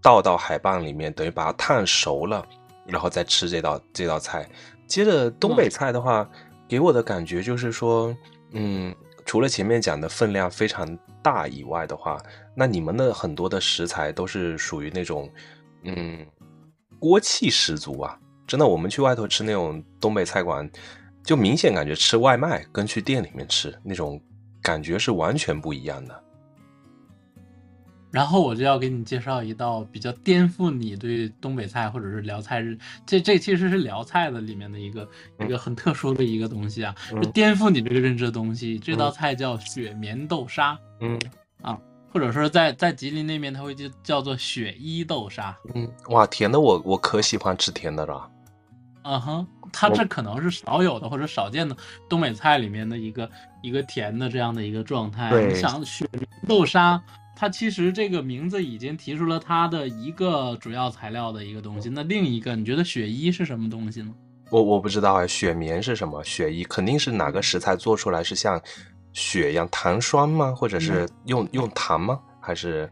[0.02, 2.46] 倒到海蚌里面，等于把它烫熟了，
[2.86, 4.48] 然后再吃这道这道菜。
[4.88, 6.30] 接着东北菜的话，
[6.68, 8.16] 给我的感觉就是说，
[8.52, 8.96] 嗯，
[9.26, 12.22] 除了前面讲的分量非常大以外的话，
[12.56, 15.28] 那你们的很多的食材都是属于那种，
[15.84, 16.24] 嗯，
[17.06, 18.18] 锅气十足啊！
[18.48, 20.68] 真的，我们去外头吃那种东北菜馆，
[21.24, 24.20] 就明显感觉吃外卖跟去店里面吃那种
[24.60, 26.24] 感觉是完全不一样的。
[28.10, 32.76] 然后我就要给你介绍一道比较颠覆你对东北菜或者是辽菜日，
[33.06, 35.08] 这这其实是辽菜的里面的一个、
[35.42, 36.96] 一个很特殊的一个东西啊，
[37.36, 38.80] 颠覆你这个认知的东西。
[38.80, 41.20] 这道菜叫雪棉豆沙，嗯
[42.16, 45.54] 或者说在在吉林那边它会就叫做雪衣豆沙。
[45.74, 48.32] 嗯，哇，甜的我我可喜欢吃甜的了。
[49.04, 51.76] 嗯哼，它这可能是少有的或者少见的
[52.08, 53.30] 东北菜里面的一个
[53.62, 55.30] 一个甜的这样的一个状态。
[55.30, 57.04] 对你想雪棉豆沙，
[57.36, 61.90] 它其实这个名字已经提出了它的一个主要材料的一个东西。
[61.90, 64.14] 那另一个，你觉得雪衣是什么东西呢？
[64.52, 66.24] 我我不知道哎，雪棉是什么？
[66.24, 68.62] 雪衣肯定是哪个食材做出来是像
[69.16, 70.54] 雪一样糖霜吗？
[70.56, 72.20] 或者是用用糖吗？
[72.40, 72.88] 还是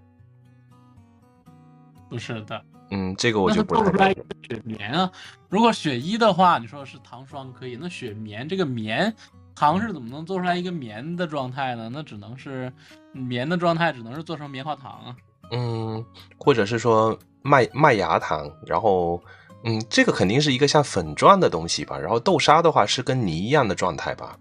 [2.09, 2.59] 不是的，
[2.89, 4.13] 嗯，这个我就不太了解做出来
[4.49, 5.11] 雪棉啊。
[5.49, 9.13] 如果雪衣的话，你说是糖霜可以，那雪棉这个棉
[9.53, 11.89] 糖是怎么能做出来一个棉的状态呢？
[11.91, 12.71] 那只能是
[13.11, 15.15] 棉的状态，只能是做成棉花糖啊。
[15.51, 16.03] 嗯，
[16.39, 19.21] 或者是说麦麦芽糖，然后
[19.65, 21.97] 嗯，这个肯定是一个像粉状的东西吧。
[21.99, 24.37] 然后豆沙的话是跟泥一样的状态吧。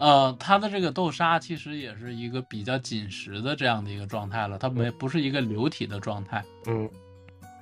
[0.00, 6.88] 呃，它的这个豆沙其实也是一个比较紧实的这样的一个状态了，它没不是一个流体的状态，嗯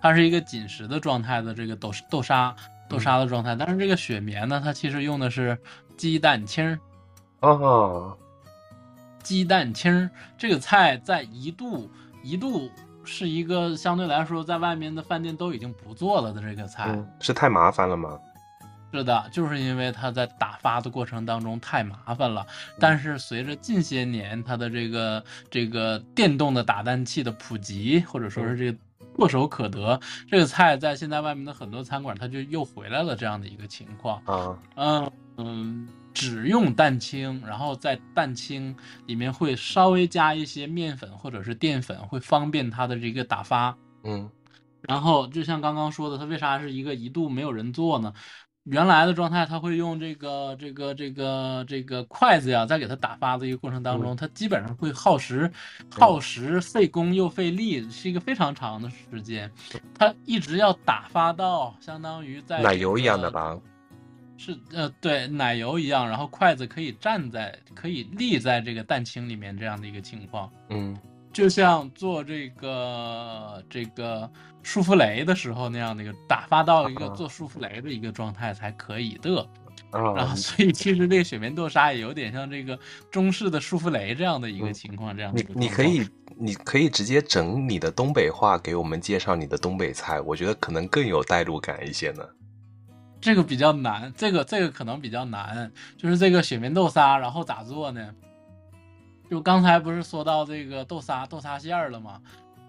[0.01, 2.55] 它是一个紧实的状态的这个豆豆沙
[2.89, 3.57] 豆沙的状态。
[3.57, 5.59] 但是这个雪棉呢，它其实用的是
[5.97, 6.78] 鸡蛋清儿，
[7.41, 8.16] 哦，
[9.20, 10.09] 鸡蛋清儿
[10.39, 11.91] 这个菜在一度
[12.22, 12.70] 一度
[13.03, 16.84] 是一个相对来说在外面的饭店都已经不做了的这个菜。
[16.86, 18.16] 嗯，是太麻烦了吗？
[18.93, 22.47] 是的，就是因为它在打发的过程当中太麻烦了。
[22.78, 28.78] 但是随着近些年它的这个这个电动的打蛋器的普及，或者说是这个
[29.16, 34.22] 唾手可得，这个菜在现在外面的很多餐馆它就又回来了这样的一个情况。
[34.24, 38.74] 啊，嗯嗯，只用蛋清，然后在蛋清
[39.07, 43.76] 里面会稍微加一些面粉或者是淀粉，会方便它的这个打发。
[44.03, 44.30] 嗯
[44.82, 48.14] 然后就像刚刚说的，它为啥是一个一度没有人做呢？
[48.71, 55.51] 原来的状态，它会用这个这个这个这个筷子呀，在给它打发的一个过程当中，它基本上会耗时、
[55.91, 59.51] 耗时、费工又费力，是一个非常长的时间。
[59.99, 63.59] 它一直要打发到相当于在奶油一样的吧？
[64.37, 70.49] 是呃，对，奶油一样，然后筷子可以站在，可以立在这个蛋清里面这样的一个情况。
[70.69, 70.97] 嗯
[71.33, 74.31] 就像做这个这个
[74.62, 79.47] 舒芙蕾的时候那样的一个打发到一个啊做舒芙蕾的一个状态才可以的。
[79.91, 82.79] 然啊后，，所以其实这个雪棉豆沙也有点像这个
[83.11, 86.07] 中式的舒芙蕾这样的一个嗯情况，这样的你你可以
[86.37, 92.22] 你可以直接整你的东北话给我们介绍你的东北菜，我觉得可能更有代入感一些呢。
[93.18, 98.14] 这个比较难，这个这个可能比较难，就是这个雪棉豆沙，然后咋做呢？
[99.31, 102.20] 就刚才不是说到这个豆沙豆沙馅儿了吗？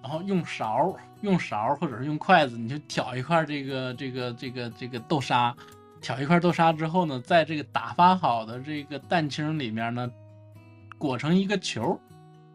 [0.01, 5.53] 然后用勺用勺或者是用筷子，你就挑一块这个这个这个这个豆沙，
[5.99, 10.09] 挑一块豆沙之后呢，在这个打发好的这个蛋清里面呢，
[10.97, 11.99] 裹成一个球，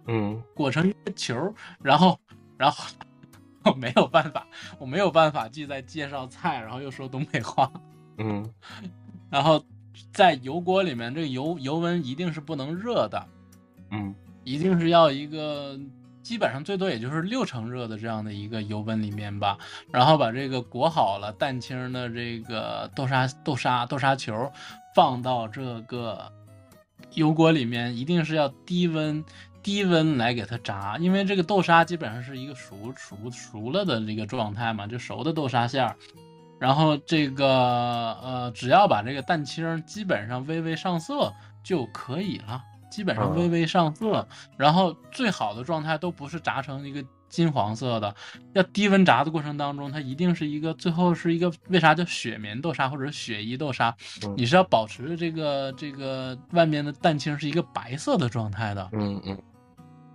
[0.06, 2.18] 嗯裹成一个球，然后
[2.56, 2.82] 然后
[3.64, 4.46] 我没有办法，
[4.78, 7.70] 我没有办法既在介绍菜，然后又说东北话。
[8.16, 8.50] 嗯
[9.28, 9.62] 然后
[10.12, 13.26] 在油锅里面，这个油油温一定是不能热的，
[13.94, 14.14] 嗯
[14.44, 15.78] 一定是要一个
[16.22, 19.56] 基本上最多也就是六成热的这样的一个油温里面吧。
[19.90, 24.52] 然后把这个裹好了蛋清的这个豆沙豆沙豆沙球
[24.94, 26.30] 放到这个
[27.14, 29.24] 油锅里面，一定是要低温。
[29.62, 35.96] 低温来给它炸，因为这个豆沙基本上是一个熟熟熟了的这个状态嘛，就熟的豆沙馅儿。
[36.60, 37.48] 然后这个
[38.22, 41.32] 呃，只要把这个蛋清基本上微微上色
[41.62, 42.62] 就可以了，
[42.94, 44.24] 基本上嗯微微上色。
[44.56, 48.14] 然后最好的状态都不是炸成一个金黄色的，
[48.52, 53.92] 要低温炸的过程当中，它一定是一个最后是一个为啥叫雪棉豆沙或者雪衣豆沙？
[54.22, 59.42] 嗯你是要保持这个这个外面的蛋清是一个白色的状态的嗯嗯，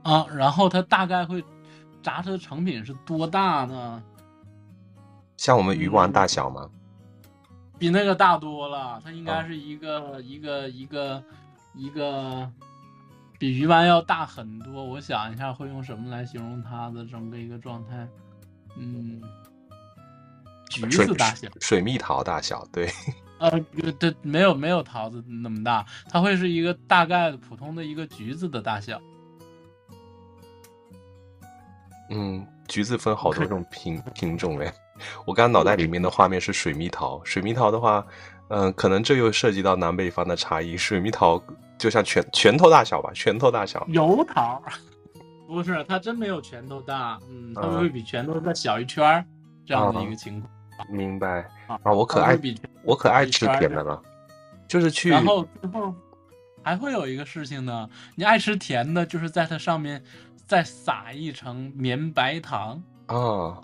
[0.04, 1.44] 啊，然后它大概会
[2.02, 4.02] 炸出的成品是多大呢？
[5.36, 6.70] 像我们鱼丸大小吗？
[7.78, 11.24] 比那个大多了，它应该啊是一个、一个一个
[11.74, 12.52] 一个
[13.40, 14.84] 比鱼丸要大很多。
[14.84, 18.08] 我想一下，会用什么来形容它的整个一个状态？
[18.78, 19.22] 嗯，
[20.70, 22.88] 橘子大小，水蜜桃大小，对，
[23.40, 23.50] 呃，
[23.98, 29.02] 对，没有没有桃子那么大，它会是一个大概普通的一个橘子的大小。
[32.12, 34.72] 嗯，橘子分好多 种品品种哎。
[35.26, 38.06] 我刚刚脑袋里面的画面是水蜜桃，水蜜桃的话，
[38.50, 40.76] 嗯、可能这又涉及到南北方的差异。
[40.76, 41.42] 水蜜桃
[41.80, 43.84] 就像拳拳头大小吧，拳头大小。
[43.90, 44.62] 油桃，
[45.48, 49.26] 不是，它真没有拳头大，嗯，它嗯会比拳头再小一圈儿
[49.66, 50.52] 这样的一个情况。
[50.92, 51.40] 明白。
[51.68, 54.02] 啊啊，我可爱比我可爱吃甜的了，
[54.68, 55.94] 就是去然后之后
[56.64, 60.04] 还会有一个事情呢，你爱吃甜的，就是在它上面
[60.46, 63.62] 再撒一层绵白糖，啊，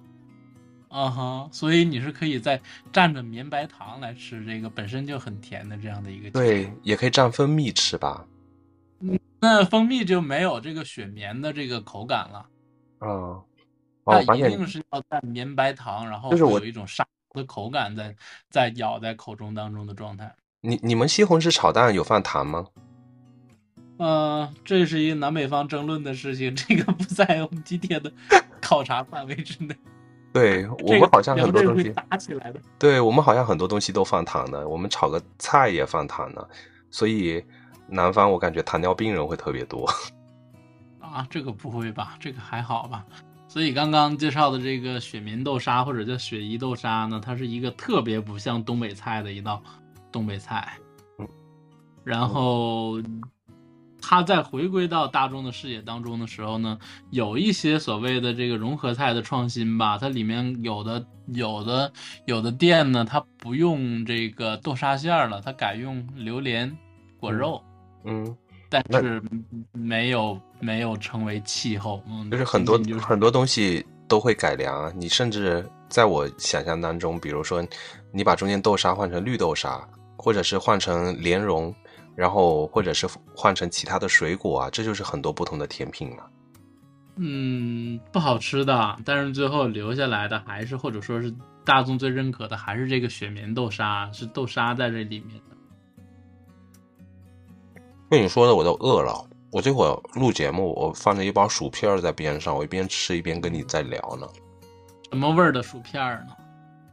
[0.95, 2.61] 啊哈，所以你是可以再
[2.93, 6.31] 蘸着绵白糖来吃这个本身就很甜的这样的一个。
[6.31, 8.25] 对，，也可以蘸蜂蜜吃吧。
[9.41, 12.37] 那蜂蜜就没有这个雪绵的这个口感了，
[12.99, 13.43] 啊，哦，
[14.05, 18.15] 它我发现一定是要蘸绵白糖，然后有一种沙的口感在
[18.49, 20.33] 在咬在口中当中的状态。
[20.61, 22.65] 你你们西红柿炒蛋有放糖吗？
[23.97, 28.09] 呃，这是一个南北方争论的事情，这个不在我们今天的
[28.61, 29.75] 考察范围之内。
[30.35, 32.59] 对我们好像很多东西，打起来的。
[32.77, 36.45] 对我们好像很多东西都放糖的，我们炒个菜也放糖的，
[36.91, 37.41] 所以
[37.87, 39.89] 南方我感觉糖尿病人会特别多。
[40.99, 42.17] 啊，这个不会吧？
[42.19, 43.05] 这个还好吧？
[43.47, 49.63] 所以刚刚介绍的这个雪棉豆沙或者叫雪衣豆沙呢，它是一个特别不像东北菜的一道
[50.11, 50.73] 东北菜。
[51.17, 51.27] 嗯，
[52.03, 53.01] 然后
[54.07, 56.77] 它在回归到大众的视野当中的时候呢，
[57.09, 61.03] 有一些所谓的这个融合菜的创新吧，它里面有的
[61.33, 61.91] 有的
[62.25, 66.71] 有的店呢，它不用这个豆沙馅儿了，它改用榴莲
[67.19, 67.59] 果肉。
[68.03, 68.23] 嗯，
[68.69, 69.19] 那但是
[69.71, 74.93] 没有没有成为气候，嗯，就是很多很多东西都会改良啊。
[74.95, 77.65] 你甚至在我想象当中，比如说
[78.11, 79.83] 你把中间豆沙换成绿豆沙，
[80.15, 81.73] 或者是换成莲蓉，
[82.15, 86.29] 然后或者是换成其他的水果啊，这就是很多不同的甜品了。
[87.17, 95.55] 嗯不好吃的，但是最后留下来的还是或者说是大众最认可的还是这个雪棉豆沙，是豆沙在这里面的。
[98.09, 99.13] 被你说的我都饿了。
[99.51, 104.27] 我这会儿录节目，我放着一包薯片儿在边上，我一边吃一边跟你在聊呢。
[105.09, 106.35] 什么味儿的薯片儿呢？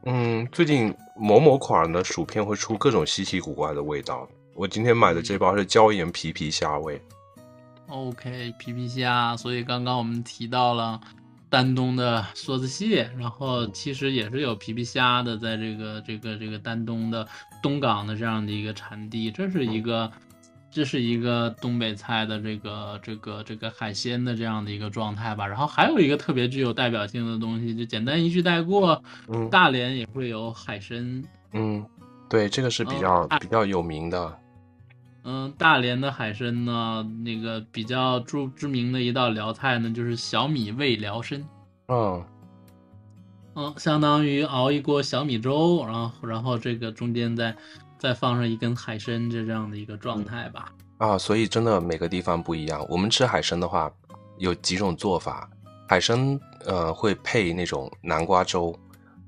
[0.04, 4.28] 嗯，最近某某款的薯片会出各种稀奇古怪的味道。
[4.54, 7.00] 我今天买的这包是椒盐皮皮虾味。
[7.88, 9.36] OK，皮皮虾。
[9.36, 11.00] 所以刚刚我们提到了
[11.48, 17.26] 丹东的梭子蟹，然后其实也是有皮皮虾的，在这个这个这个丹东的
[17.62, 20.10] 东港的这样的一个产地，这是一个
[20.70, 25.46] 这是一个东北菜的这个这个这个海鲜的这样的一个状态吧。
[25.46, 31.22] 然后还有一个特别具有代表性的东西，就简单一句带过，嗯大连也会有海参。
[31.52, 31.84] 嗯，
[32.28, 34.38] 对，这个是比较、比较有名的。
[35.24, 41.44] 嗯，大连的海参呢，那个比较著知名的一道辽菜呢，就是小米味辽参。
[41.88, 42.24] 嗯
[43.54, 47.54] 嗯，相当于熬一锅小米粥，然后然后这个中间再
[47.98, 50.72] 再放上一根海参，这这样的一个状态吧。
[50.98, 52.84] 啊，所以真的每个地方不一样。
[52.88, 53.92] 我们吃海参的话，
[54.38, 55.48] 有几种做法。
[55.88, 58.74] 海参呃会配那种南瓜粥，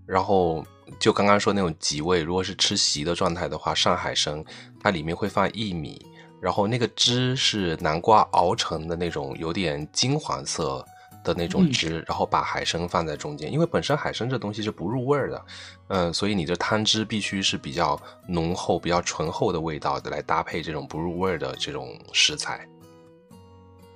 [0.07, 0.65] 然后
[0.99, 4.43] 就刚刚说那种极味，如果是吃席的状态的话，上海参
[4.85, 6.05] 它里面会放薏米，
[6.43, 10.85] 然后那个汁是南瓜熬成的那种有点金黄色
[11.25, 15.45] 的那种嗯汁，然后把海参放在中间，因为本身海参这东西是不入味儿的，
[15.89, 22.69] 嗯、所以你这汤汁必须是比较浓厚、比较醇厚的味道的来搭配这种不入味儿的这种食材。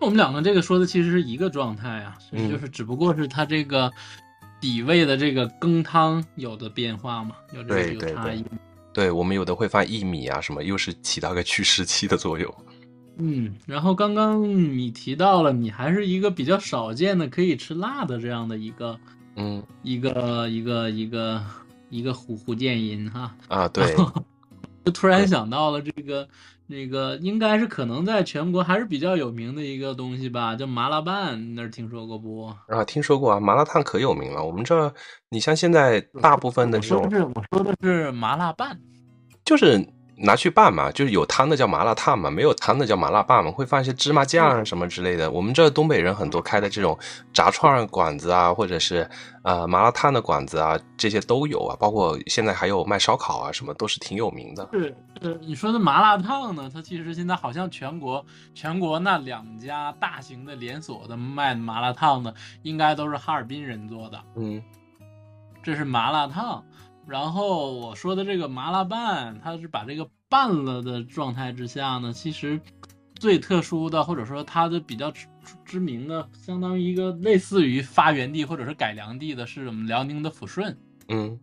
[0.01, 3.93] 我们两个这个说的其实是一个状态啊，嗯就是只不过是它这个
[4.59, 8.43] 底味的这个羹汤有的变化嘛，有这对对对有差异。
[8.43, 8.59] 对
[9.15, 12.53] 我们有的会放薏米啊什么，又是起到个去湿气的作用。
[13.17, 18.99] 嗯，然后刚刚你提到了，你还是一个比较少见的可以吃辣的这样的一个
[19.37, 21.45] 嗯一个一个一个
[21.91, 23.35] 一个虎虎剑音哈。
[23.49, 23.95] 啊，对，
[24.85, 26.29] 就突然想到了这个
[26.71, 32.53] 那个，应该是可能在全国还是比较有名的一个东西吧，叫麻辣拌，你那儿听说过不？
[32.69, 34.45] 啊，听说过啊，麻辣烫可有名了。
[34.45, 34.93] 我们这儿，
[35.31, 38.79] 你像现在大部分的这种我说的，是我说的是麻辣拌，
[39.47, 39.83] 就是
[40.21, 45.31] 拿去拌嘛，就是有汤的叫麻辣烫嘛，没有汤的叫麻辣拌嘛，会放一些芝麻酱啊什么之类的。
[45.31, 46.99] 我们这东北人很多开的这种
[47.33, 49.09] 炸串馆子啊，或者是
[49.43, 54.69] 呃麻辣烫的馆子啊，这些都有啊，包括现在还有卖烧烤啊，什么都是挺有名的。
[54.73, 56.69] 是是你说的麻辣烫呢？
[56.73, 64.21] 它其实现在好像全国全国那两家大型的连锁的卖麻辣烫的，应该都是哈尔滨人做的。
[64.37, 64.61] 嗯
[65.63, 66.65] 这是麻辣烫。
[67.09, 72.61] 然后我说的这个麻辣拌，它是把这个拌了的状态之下呢，其实
[73.15, 75.27] 最特殊的，或者说它的比较知
[75.65, 80.77] 知名的，相当于一个类似于发源地或者是改良地的，是我们辽宁的抚顺。
[81.09, 81.39] 嗯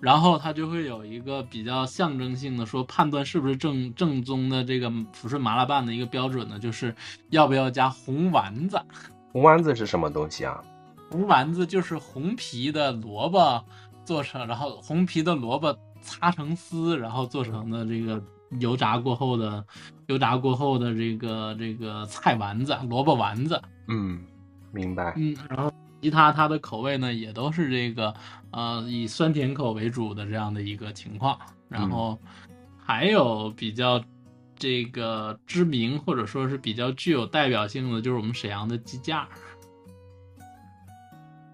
[0.00, 6.94] 然后它就会有一个比较象征性的说判断是不是正正宗的这个抚顺麻辣拌的一个标准呢，就是
[7.30, 8.80] 要不要加红丸子。
[9.32, 10.62] 红丸子是什么东西啊？
[11.10, 13.64] 红丸子就是红皮的萝卜
[14.08, 18.22] 做成，然后红皮的萝卜擦成丝，然后做成的这个
[18.58, 19.62] 油炸过后的
[20.06, 23.60] 油炸过后的这个这个菜丸子、萝卜丸子。
[23.86, 24.24] 嗯，
[24.72, 25.12] 明白。
[25.18, 28.14] 嗯，然后其他它的口味呢也都是这个
[28.50, 31.38] 呃以酸甜口为主的这样的一个情况，
[31.68, 32.18] 然后
[32.82, 34.02] 还有比较
[34.56, 39.28] 这个知名或者说是比较具有代表性的，就是我们沈阳的鸡架儿。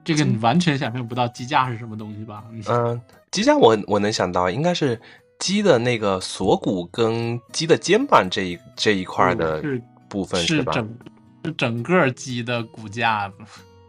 [0.04, 2.44] 这个你完全想象不到鸡架是什么东西吧？
[2.68, 3.00] 嗯，
[3.30, 5.00] 鸡架我我能想到应该是
[5.38, 10.72] 鸡的那个锁骨跟鸡的肩膀这一这一块儿的嗯是部分吧？
[10.72, 10.98] 是整
[11.44, 13.36] 是整个鸡的骨架子。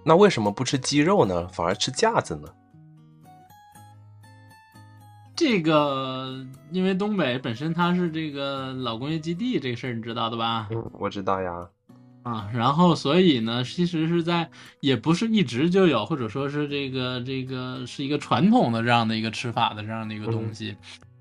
[0.05, 1.47] 那为什么不吃鸡肉呢？
[1.49, 2.47] 反而吃架子呢？
[5.35, 10.69] 这个因为东北本身它是这个老工业基地，这个事儿你知道的吧？
[10.71, 11.67] 嗯，我知道呀。
[12.25, 14.49] 啊，然后所以呢，其实是在
[14.79, 20.75] 也不是一直就有，或者说是这个这个是一个传统的这样的一个吃法的这样的一个东西。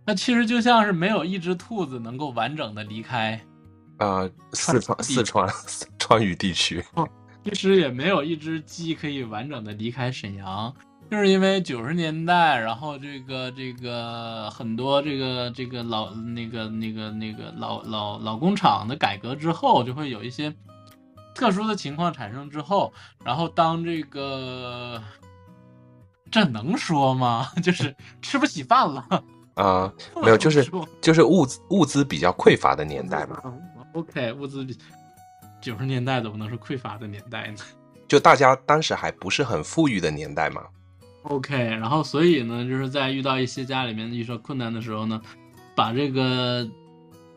[0.06, 3.38] 那其实就像是没有一只兔子能够完整的离开，
[3.98, 5.46] 呃，四川四川
[5.98, 6.82] 川渝地区，
[7.44, 10.74] 其实也没有一只鸡可以完整的离开沈阳。
[11.10, 20.50] 就是因为九十年代，然后这个这个很多这个这个老那个那个那个老老老工厂的改革之后，就会有一些
[21.34, 22.92] 特殊的情况产生之后，
[23.24, 25.02] 然后当这个
[26.30, 27.48] 这能说吗？
[27.62, 29.06] 就是吃不起饭了，
[29.54, 30.68] 啊、没有，就是
[31.00, 33.60] 就是物资物资比较匮乏的年代嘛，嗯
[33.94, 34.76] OK，物资比
[35.60, 37.58] 九十年代怎么能是匮乏的年代呢？
[38.08, 40.62] 就大家当时还不是很富裕的年代嘛。
[41.22, 45.20] OK，然后所以呢，就是在遇到一些家里面遇到困难的时候呢，
[45.74, 46.68] 把这个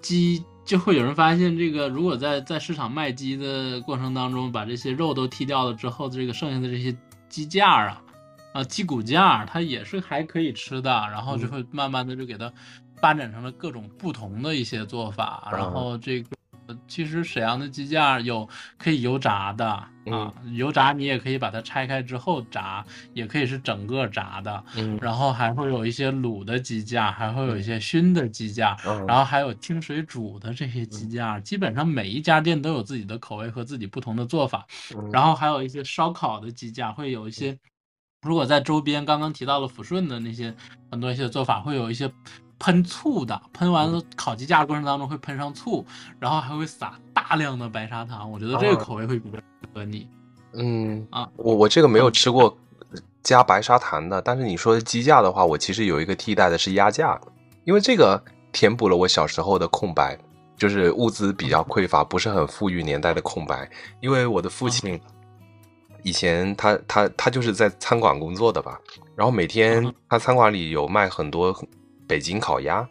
[0.01, 6.93] 鸡就会有人发现，这个如果在在市场卖鸡的过程当中，把这些肉都剔掉了之后，这个剩下的这些
[7.29, 8.01] 鸡架啊，
[8.51, 12.51] 啊鸡骨架，它也是还可以吃的，然后就会慢慢的就给它
[12.97, 16.29] 发展成了各种不同的一些做法，然后这个
[16.87, 18.47] 其实沈阳的鸡架有
[18.77, 24.63] 可以油炸的啊，油炸你也可以把它拆开之后炸，也可以是整个炸的。
[24.75, 31.39] 嗯然后还会有一些卤的鸡架，还会有一些熏的鸡架，嗯然后还有清水煮的这些鸡架。
[31.39, 34.65] 基本上每一家店都有自己的口味和自己不同的做法。
[34.95, 37.57] 嗯然后还有一些烧烤的鸡架，会有一些，
[38.21, 40.55] 如果在周边刚刚提到了抚顺的那些
[40.91, 42.09] 很多一些做法，会有一些
[42.59, 45.85] 喷醋的，喷完了烤鸡架过程当中会喷上醋，
[46.19, 48.31] 然后还会撒大量的白砂糖。
[48.31, 49.43] 我觉得这个哦口味会比较适
[49.73, 50.07] 合你。
[50.53, 52.57] 嗯啊我我这个没有吃过
[53.21, 57.19] 加白砂糖的，但是你说的鸡架的话，我其实有一个替代的是鸭架，
[57.65, 60.17] 因为这个填补了我小时候的空白，
[60.55, 63.69] 就是物资比较匮乏，不是很富裕年代的空白。
[63.99, 64.99] 因为我的父亲
[66.01, 68.79] 以前他他他就是在餐馆工作的吧，
[69.15, 71.53] 然后每天嗯他餐馆里有卖很多
[72.07, 72.87] 北京烤鸭。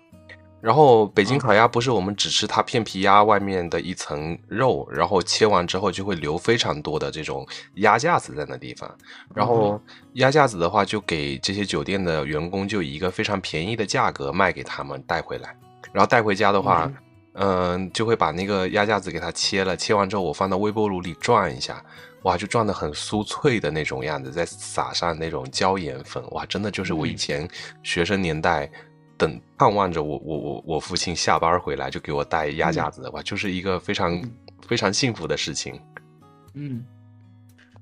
[0.58, 8.92] 然后北京烤鸭不是我们只吃它片皮鸭外面的一层肉，然后切完之后就会留非常多的这种鸭架子在那地方，
[9.32, 9.80] 然后
[10.14, 15.54] 鸭架子的话就给这些酒店的员工就以一个非常便宜的价格卖给他们带回来，
[15.92, 16.90] 然后带回家的话，
[17.34, 21.80] 嗯、就会把那个鸭架子给它切了，切完之后我放到微波炉里转一下，
[22.22, 27.16] 哇，就转的很酥脆的那种样子，再撒上那种椒盐粉，哇，真的就是我以嗯。
[27.16, 27.48] 前
[27.84, 28.68] 学生年代。
[29.18, 34.30] 等盼望着我我我我父亲下班回来就给我带鸭架子，哇，就是一个非常嗯。
[34.66, 35.78] 非常幸福的事情。
[36.54, 36.84] 嗯，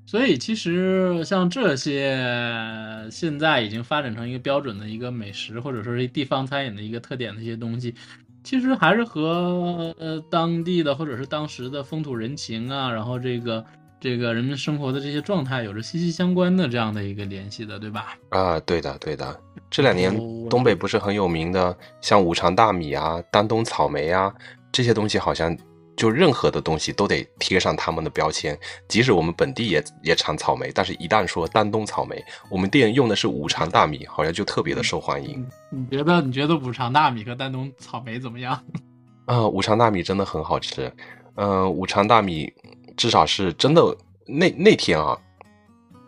[0.04, 7.94] 所以其实像这些现在已经发展成一个标准的一个美食，或者说是地方餐饮的一个特点的一些东西，
[8.42, 13.64] 其实还是和呃当地的或者是当时的风土人情啊，然后这个
[14.04, 18.14] 这个人们生活的这些状态有着息息相关的这样的一个联系的，对吧？
[18.28, 19.40] 啊，对的，对的。
[19.70, 20.14] 这两年
[20.50, 24.30] 东北不是很有名的，像五常大米啊、丹东草莓啊
[24.70, 25.56] 这些东西，好像
[25.96, 28.54] 就任何的东西都得贴上他们的标签。
[28.88, 35.42] 即使我们本地也也产草莓，但是一旦说丹东草莓，我们店用的是五常大米，好像就特别的受欢迎。
[35.70, 38.62] 你觉得你觉得五常大米和丹东草莓怎么样？
[39.24, 40.92] 啊、五常大米真的很好吃。
[41.36, 42.52] 嗯、五常大米
[42.96, 43.96] 至少是真的。
[44.26, 45.14] 那那天啊，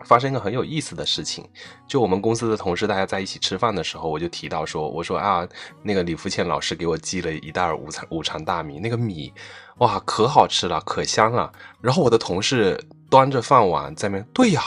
[0.03, 1.47] 发生一个很有意思的事情，
[1.87, 5.47] 就我们公司的同事大家在一起吃饭的时候，我就提到说，我说啊，
[5.83, 9.31] 那个李福倩老师给我寄了一袋五常五常大米，那个米，
[9.77, 11.51] 哇，可好吃了，可香了。
[11.79, 14.63] 然后我的同事端着饭碗在那，对呀，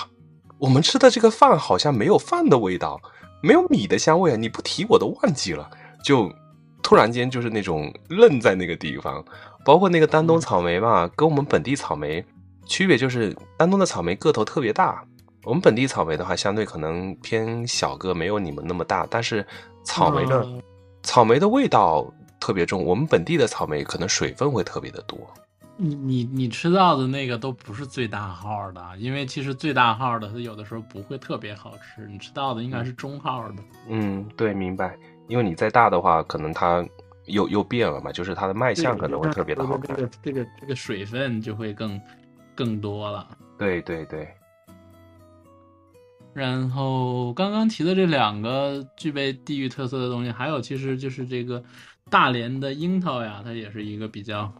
[0.58, 3.00] 我们吃的这个饭好像没有饭的味道，
[3.42, 5.68] 没有米的香味啊，你不提我都忘记了，
[6.04, 6.32] 就
[6.82, 9.24] 突然间就是那种愣在那个地方。
[9.62, 12.24] 包括那个丹东草莓吧，跟我们本地草莓
[12.64, 15.04] 区别就是，丹东的草莓个头特别大，
[15.44, 19.06] 我们本地草莓的话，相对可能偏小个，没有你们那么大。
[19.10, 19.46] 但是
[19.84, 20.62] 草莓的、嗯
[21.02, 25.18] 草莓的味道特别重，我们本地的草莓可能水分会特别的多。
[25.76, 33.54] 你你你吃到的那个都不是最大号的，因为其实最大号的它有的时候不会特别好吃，你吃到的应该是中号的。
[33.88, 34.94] 嗯，对，明白。
[35.30, 36.84] 因为你再大的话，可能它
[37.26, 39.96] 又又变了嘛，就是它的卖相可能会特别的好看。
[39.96, 42.00] 这个这个这个水分就会更
[42.56, 43.28] 更多了。
[43.56, 44.28] 对对对，
[46.34, 51.62] 然后刚刚提的这两个具备地域特色的东西，还有其实就是这个
[52.10, 54.52] 大连的樱桃呀，它也是一个比较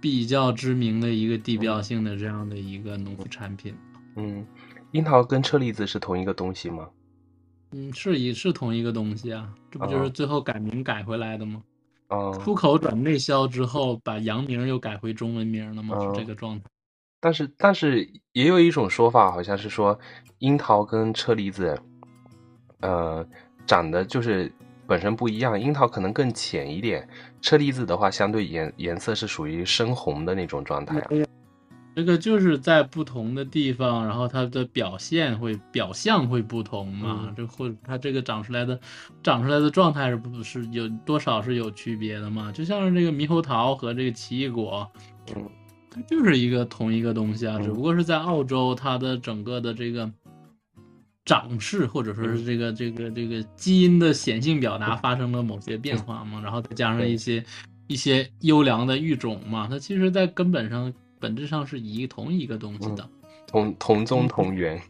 [0.00, 3.74] 比较知名的一个地标性的这样的一个农副产品。
[4.14, 4.46] 嗯，
[4.92, 6.88] 樱桃跟车厘子是同一个东西吗？
[7.72, 11.62] 嗯，是也是同一个东西啊，这不就是哦最后改名改回来的吗？
[12.08, 15.96] 嗯，出口转内销之后，把洋名又改回中文名了吗？
[15.98, 16.66] 嗯是这个状态。
[17.20, 19.98] 但是但是也有一种说法，好像是说
[20.38, 21.78] 樱桃跟车厘子，
[22.80, 23.26] 呃，
[23.66, 24.52] 长得就是
[24.86, 25.58] 本身不一样。
[25.58, 27.08] 樱桃可能更浅一点，
[27.40, 31.10] 车厘子的话，相对颜颜色是属于深红的那种状态啊。
[31.94, 38.80] 这个就是在不同的地方，然后它的表现会表象会不同嘛，嗯这或者它这个长出来的
[39.22, 42.50] 长出来的状态是不是有多少是有区别的嘛？
[42.50, 44.90] 就像是这个猕猴桃和这个奇异果，
[45.36, 45.46] 嗯，
[45.90, 50.10] 它就是一个同一个东西啊，嗯只不过是在澳洲它的整个的这个
[51.26, 57.44] 长势或者说嗯是这个这个这个基因的显性表达发生了某些变化嘛，然后再加上一些
[57.86, 60.90] 一些优良的育种嘛，它其实在根本上。
[61.22, 63.08] 本质上是一同一个东西的，
[63.46, 64.82] 同同宗同源。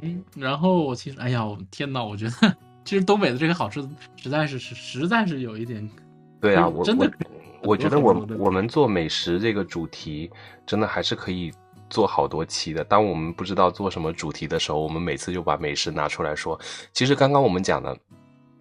[0.00, 3.82] 嗯，然后我其实，哎呀，我天呐，我觉得其实东北的这个好吃，
[4.14, 5.90] 实在是是实在是有一点，
[6.40, 7.12] 对啊，我真的
[7.62, 10.30] 我我觉得我我们做美食这个主题，
[10.64, 11.52] 真的还是可以
[11.90, 12.84] 做好多期的。
[12.84, 16.58] 当我们不知道做什么主题的时候，我们每次就把美食拿出来说。
[16.92, 17.98] 其实刚刚我们讲的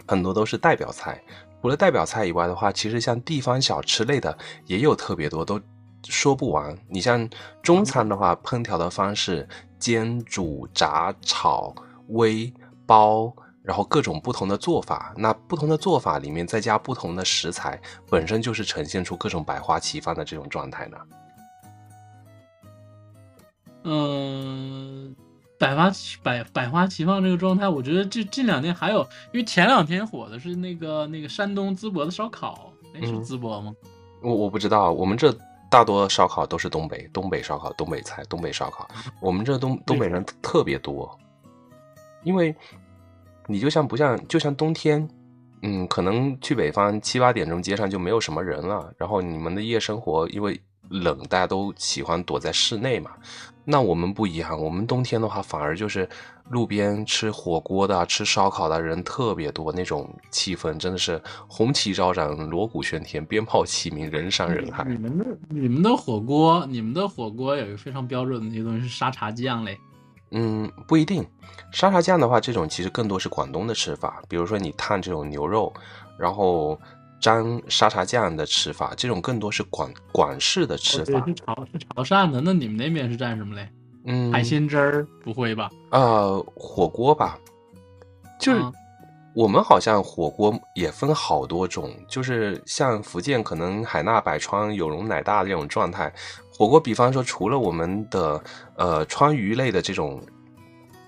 [0.08, 1.24] 很多都是代表菜，
[1.62, 4.36] 除了代表菜以外的话，其实像地方小吃类的
[4.66, 5.62] 也有特别多，都
[6.06, 6.78] 说不完。
[6.88, 7.30] 你像
[7.62, 9.48] 中餐的话，烹调的方式
[9.78, 11.74] 煎、煮、炸、炒、
[12.10, 12.54] 煨、
[12.86, 15.14] 包，然后各种不同的做法。
[15.18, 20.98] 那不同的做法里面再加不同的食材，本身就是呈现出各种百花齐放的这种状态呢。
[23.84, 25.16] 嗯，
[25.58, 29.02] 百花齐百百花齐放这个状态，我觉得这近两天还有，
[29.32, 33.74] 因为前两天火的是那个那个山东淄博的烧烤，那是嗯淄博吗？
[34.22, 35.34] 我我不知道，我们这
[35.70, 38.88] 大多烧烤都是东北，东北烧烤、东北菜、东北烧烤，
[39.20, 41.18] 我们这东东北人特别多，
[42.24, 42.56] 因为
[43.46, 45.08] 你就像不像，就像冬天，
[45.62, 50.60] 嗯，可能去北方七八点钟街上就没有什么人了，然后你们的夜生活因为
[50.90, 53.12] 冷，大家都喜欢躲在室内嘛。
[53.66, 56.10] 那我们不一样，我们冬天的话反而就是
[56.50, 64.84] 路边吃火锅的、吃烧烤的人特别多，那种气氛真的是红旗招展、锣鼓喧天、鞭炮齐鸣、人山人海。
[64.86, 69.78] 你们的你们的火锅，你们的火锅有一个非常标准的一个东西是沙茶酱嘞。
[70.32, 71.24] 嗯，不一定。
[71.72, 75.72] 沙茶酱的话，这种其实更多是广东的吃法，比如说你烫这种牛肉，
[76.18, 76.80] 然后
[77.20, 81.26] 沾沙茶酱的吃法，这种更多是广广式的吃法。
[81.26, 82.42] 是潮是潮汕的。
[82.42, 83.70] 那你们那边是蘸什么嘞？
[84.06, 85.70] 嗯，海鲜汁儿不会吧？
[85.92, 87.38] 呃，火锅吧，
[88.40, 88.72] 就是啊
[89.36, 96.12] 我们好像火锅也分好多种，就是像福建可能海纳百川、有容乃大这种状态。
[96.52, 98.42] 火锅，比方说除了我们的
[98.76, 100.22] 呃川渝类的这种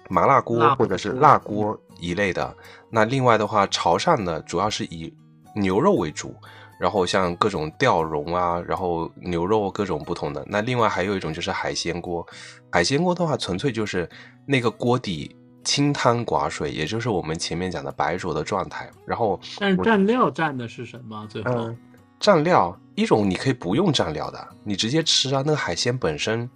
[0.08, 2.56] 麻辣锅或者是辣锅一类的，
[2.90, 5.12] 那另外的话，潮汕的主要是以
[5.56, 6.36] 牛肉为主。
[6.80, 10.44] 然后像各种吊绒啊，然后牛肉各种不同的。
[10.48, 12.26] 那另外还有一种就是海鲜锅，
[12.72, 14.10] 海鲜锅的话纯粹就是
[14.48, 18.90] 那个锅底清汤寡水，也就是我们前面讲的白灼的状态。
[19.06, 21.24] 然后但是蘸料蘸的是什么？
[21.30, 21.78] 最后、嗯，
[22.20, 26.50] 蘸料一种你可以不用蘸料的，你直接吃啊，那个海鲜本身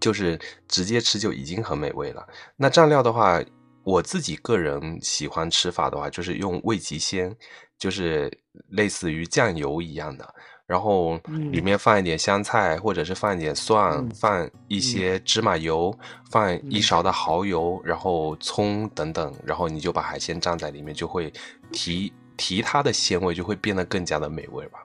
[0.00, 2.26] 就是直接吃就已经很美味了。
[2.56, 3.38] 那蘸料的话，
[3.84, 7.36] 我自己个人喜欢吃法的话，就是用味极鲜，
[7.80, 8.30] 就是
[8.68, 10.34] 类似于酱油一样的，
[10.66, 15.92] 然后嗯里面放一点香菜，或者是放一点蒜，嗯放一些芝麻油，
[16.30, 21.32] 放一嗯勺的蚝油，然后葱等等，然后你就把海鲜蘸在里面，就会
[21.72, 24.80] 提提它的鲜味，就会变得更加的美味吧。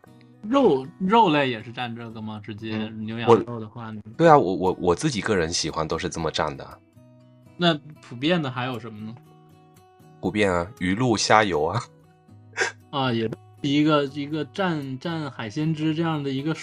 [0.47, 2.39] 肉肉类也是蘸这个吗？
[2.41, 6.79] 直接嗯牛羊肉的话，你对啊，我我我自己个人喜欢都是这么蘸的，
[7.57, 9.13] 那普遍的还有什么呢？
[10.21, 11.81] 普遍啊，鱼露、虾油啊，
[12.91, 16.55] 啊，也是一个一个蘸蘸海鲜汁这样的一个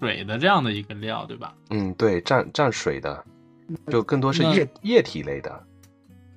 [0.00, 1.54] 水的这样的一个料，对吧？
[1.70, 3.24] 嗯，对，蘸蘸水的，
[3.88, 5.66] 就更多是液液体类的。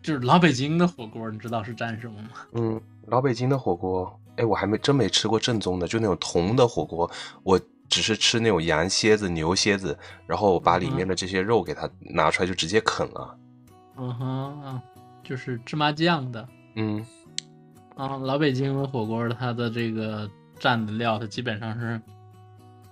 [0.01, 2.30] 就是老北京的火锅，你知道是蘸什么吗？
[2.53, 7.09] 嗯，老北京的火锅，哎，我还没真没吃过正宗的，就那种铜的火锅，
[7.43, 9.97] 我只是吃那种羊蝎子、牛蝎子，
[10.27, 13.38] 然后把里面的这些肉给它拿出来就直接啃了。
[13.97, 14.84] 嗯哼，啊
[15.23, 17.05] 就是芝麻酱的嗯
[17.95, 18.17] 啊。
[18.17, 20.29] 老北京的火锅，它的这个
[20.59, 22.01] 蘸的料，它基本上是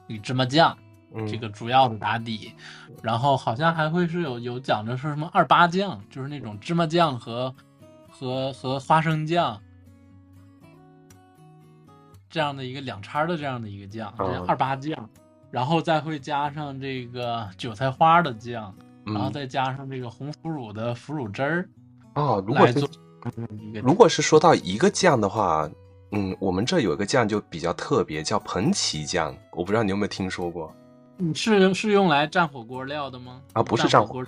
[0.07, 0.77] 以芝麻酱
[1.13, 2.53] 嗯，这个主要的打底，
[3.03, 7.53] 然后好像还会是有有讲究是什么二八酱，就是那种芝麻酱和
[8.09, 9.59] 和和花生酱
[12.29, 14.09] 这样的一个两掺儿的这样的一个酱，
[14.47, 15.09] 二八酱，
[15.49, 18.73] 然后再会加上这个韭菜花的酱，
[19.05, 19.33] 然后嗯。
[19.33, 21.69] 再加上这个红腐乳的腐乳汁儿
[22.15, 22.65] 哦，如果
[23.84, 25.69] 如果是说到一个酱的话，
[26.11, 30.73] 嗯，我们这有一个酱就比较特别，叫彭奇酱，我不知道你有没有听说过，
[31.18, 33.41] 你是是用来蘸火锅料的吗？
[33.53, 34.26] 啊不是蘸火锅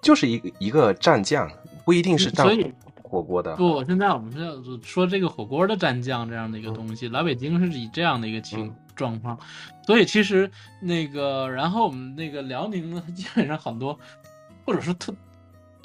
[0.00, 1.50] 就是一个一个蘸酱，
[1.84, 3.54] 不一定是蘸火锅的。
[3.56, 4.52] 不，现在我们是要
[4.82, 9.38] 说这个火锅的蘸酱这样的一个东西，老北京是以这样的一个情嗯状况，
[9.86, 10.50] 所以其实
[10.80, 13.98] 那个，然后我们那个辽宁呢，基本上很多，
[14.64, 15.14] 或者说特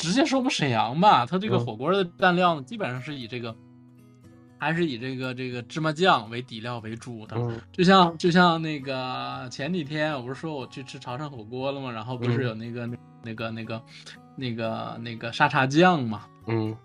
[0.01, 3.55] 直接说我们沈阳吧，它这个嗯火锅的蘸料呢，基本上是以这个。
[4.63, 11.89] 还是以这个这个芝麻酱为底料为主的，嗯就像就像那个前几天我不是说我去吃潮汕火锅了吗？
[11.91, 12.87] 然后不是嗯有那个、
[13.23, 13.81] 那个那个
[14.35, 16.25] 那个那个沙茶酱嘛？
[16.45, 16.77] 嗯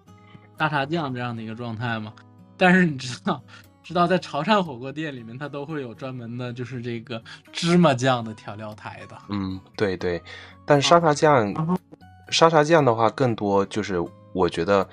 [0.59, 2.15] 沙茶酱这样的一个状态嘛。
[2.57, 3.43] 但是你知道，
[3.85, 7.23] 知道在潮汕火锅店里面，它都会有专门的，就是这个
[7.53, 9.19] 芝麻酱的调料台的。
[9.29, 10.23] 嗯，对对，
[10.65, 11.53] 但沙茶酱，
[12.29, 13.97] 沙茶酱的话，更多就是
[14.33, 14.87] 我觉得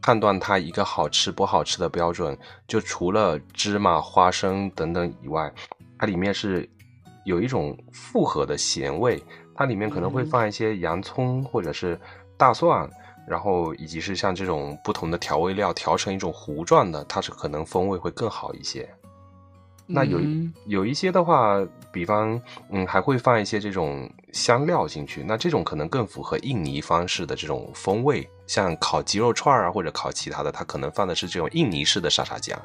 [0.00, 2.36] 判断它一个好吃不好吃的标准，
[2.68, 5.52] 就除了芝麻、花生等等以外，
[5.98, 6.68] 它里面是
[7.24, 9.20] 有一种复合的咸味，
[9.54, 11.98] 它里面可能会嗯放一些洋葱或者是
[12.36, 12.88] 大蒜，
[13.26, 18.88] 然后以及是像这种不同的调味料调成一种糊状的，它是可能风味会更好一些。
[19.88, 20.20] 那有
[20.66, 21.60] 有一些的话，
[21.90, 22.40] 比方
[22.70, 32.60] 嗯还会放一些这种香料进去，那这种可能更符合印尼方式的这种风味，像烤鸡肉串儿啊或者烤其他的，它可能放的是这种印尼式的沙沙酱。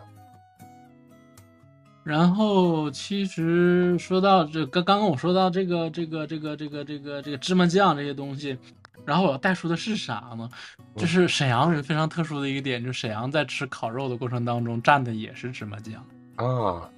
[2.03, 8.57] 然后其实说到这，刚刚刚我说到这个这个这个这个这个这个芝麻酱这些东西，
[9.05, 10.49] 然后我要带出的是啥呢？
[10.95, 16.03] 就是沈阳人非常特殊的一个点，就是沈阳在吃烤肉的过程当中蘸的也是芝麻酱，
[16.35, 16.89] 啊，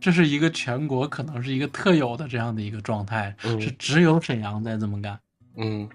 [0.00, 5.18] 这是一个全国可能是一个特有的这样的一个状态，嗯是只有沈阳在这么干。
[5.56, 5.88] 嗯，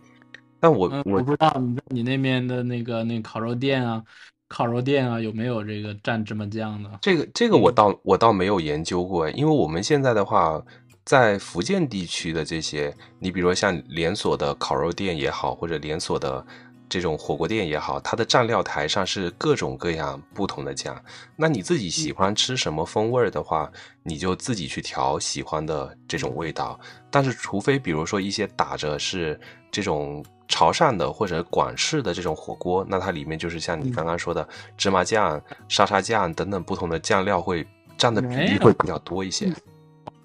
[0.59, 4.03] 但我嗯，我我不知道你在你那边的那个那烤肉店啊，
[4.47, 6.89] 烤肉店啊有没有这个蘸芝麻酱的？
[7.01, 10.61] 这个这个我倒我倒没有研究过，因为我们现在的话，
[11.03, 16.45] 在福建地区的这些，你比如说像连锁的烤肉店也好，或者连锁的
[16.87, 20.95] 这种火锅店也好，它的蘸料台上是各种各样不同的酱。
[21.35, 23.71] 那你自己喜欢吃什么风味儿的话，
[24.03, 26.79] 你就自己去调喜欢的这种味道。
[27.09, 29.39] 但是，除非比如说一些打着是
[29.71, 34.47] 这种潮汕的或者广式的这种火锅，那它里面就是像你刚刚说的
[34.77, 37.65] 芝麻酱、沙沙酱等等不同的酱料会
[37.97, 39.51] 占的比例会比较多一些。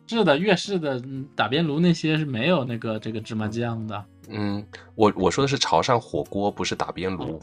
[0.06, 3.96] 是的，粤式的嗯打边炉那些是没有那个这个芝麻酱的。
[3.96, 4.19] 嗯，
[4.94, 7.40] 我我说的是潮汕火锅，不是打边炉。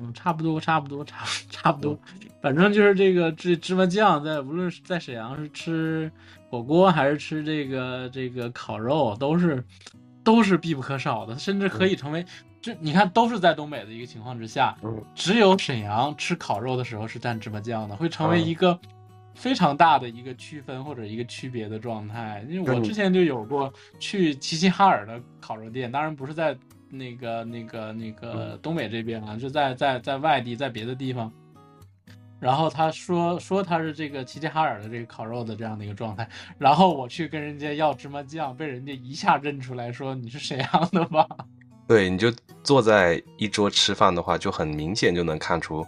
[0.00, 1.98] 嗯，差不多，差不多，差 差不多，
[2.40, 6.08] 反正就是这个这芝麻酱，在无论是在沈阳是吃
[6.48, 9.64] 火锅还是吃这个这个烤肉，都是
[10.22, 12.24] 都是必不可少的，甚至可以成为，
[12.62, 15.02] 这你看都是在东北的一个情况之下，嗯。
[15.16, 18.46] 只有沈阳吃烤肉的时候是蘸芝麻酱的，会成为嗯。
[18.46, 18.78] 一个
[19.38, 22.44] 非常大的一个区分或者一个区别的状态。
[22.48, 26.56] 因为我嗯之前就有过去齐齐哈尔的烤肉店，当然不是在
[26.90, 31.32] 那个那个那个东北这边啊，就在在在外地，在别的地方。
[32.40, 41.26] 然后他说说他是这个齐齐哈尔的这个烤肉的这样的一个状态，然后我去跟人家要芝麻酱，被人家一下认出来说你是沈阳的吧？
[41.88, 42.30] 对，你就
[42.62, 45.84] 坐在一桌吃饭的话，就很明显就能看出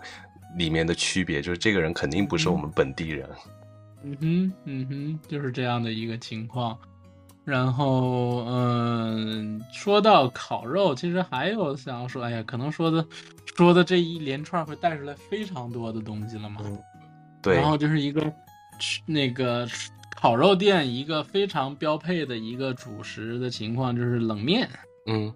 [0.57, 3.29] 里面的区别，就是这个人肯定不是我们本地人。
[4.03, 6.77] 嗯哼，嗯哼，就是这样的一个情况。
[7.45, 13.05] 然后，嗯，说到烤肉，其实还有想要说，哎呀，可能说的
[13.57, 16.61] 说的这一连串会带出来非常多的东西了嘛。
[17.43, 18.23] 对然，后就是一个
[18.79, 19.67] 吃那个
[20.15, 24.69] 烤肉店一个非常标配的一个主食的情况就是冷面。
[25.07, 25.33] 嗯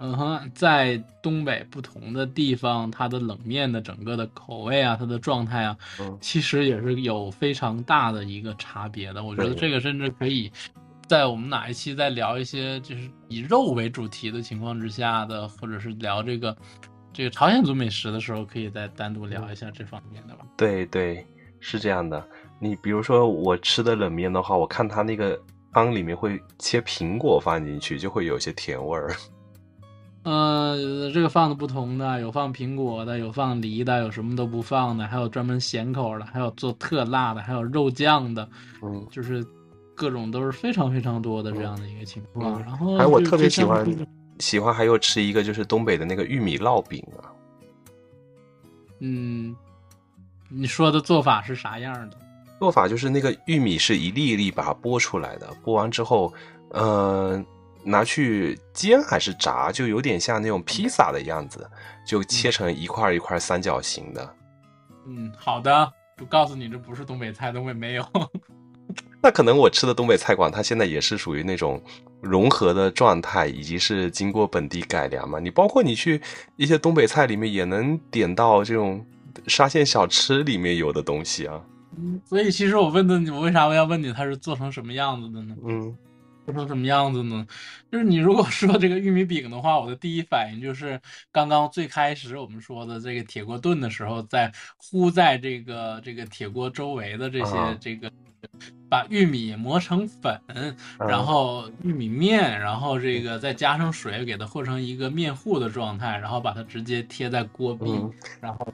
[0.00, 9.22] 嗯哼，在东北不同的地方，它的冷面的整个的口味啊，它的状态啊，嗯其实也是有非常大的一个差别的。
[9.22, 10.50] 我觉得这个甚至可以
[11.06, 16.56] 在我们哪一期再聊一些就是以肉为主题的情况之下的，或者是聊这个
[17.12, 20.44] 这个朝鲜族美食的时候，可以再单独聊一下这方面的吧。
[20.56, 21.26] 对对，
[21.58, 22.24] 是这样的。
[22.60, 25.40] 你比如说我吃的冷面的话，我看它那个
[25.72, 29.12] 汤里面会切苹果放进去，就会有些甜味儿。
[30.28, 38.46] 呃，这个放的不同的，有放苹果的，有放梨的，有什么都不放的，还有专门咸口的，还有做特辣的，还有肉酱的，
[38.82, 39.42] 嗯，就是
[39.94, 42.60] 各种都是非常非常多的这样的一个情况。
[42.60, 43.86] 嗯然后还有我特别喜欢
[44.38, 47.32] 喜欢还有吃一个就是东北的那个玉米烙饼啊。
[48.98, 49.56] 嗯，
[50.50, 52.18] 你说的做法是啥样的？
[52.60, 56.30] 做法就是那个玉米是一粒一粒把它剥出来的，剥完之后，
[56.70, 57.42] 呃，
[57.88, 61.68] 拿去煎还是炸，就有点像那种披萨的样子，
[62.06, 64.34] 就切成一块一块三角形的。
[65.06, 68.06] 嗯，好的，就告诉你这不是东北菜，东北没有。
[69.20, 71.82] 那可能我吃的东北菜馆，它现在也是属于那种
[72.20, 75.40] 融合的状态，以及是经过本地改良嘛。
[75.40, 76.20] 你包括你去
[76.56, 79.04] 一些东北菜里面，也能点到这种
[79.46, 81.60] 沙县小吃里面有的东西啊。
[82.24, 85.56] 所以其实我问的你，我为啥我要问你它是做成什么样子的呢？
[85.64, 85.94] 嗯做
[86.52, 87.46] 成什么样子呢？
[87.90, 91.00] 就是你如果说这个玉米饼的话，我的第一反应就是
[91.32, 98.10] 刚刚最开始我们说的这个铁锅炖的时候，在糊在这个这个铁锅周围的这些啊这个，
[98.88, 100.40] 把玉米磨成粉，
[100.98, 108.68] 然后玉米面，然后这个再加上水，给它和成一个面糊的状态，然后把它直接贴在锅壁，嗯然后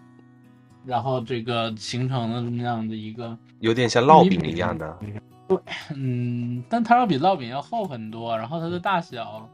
[0.84, 3.36] 然后这个形成了这么样的一个。
[3.60, 4.98] 有点像烙饼一样的。
[5.94, 9.48] 嗯，但它要比烙饼要厚很多，然后它的大小，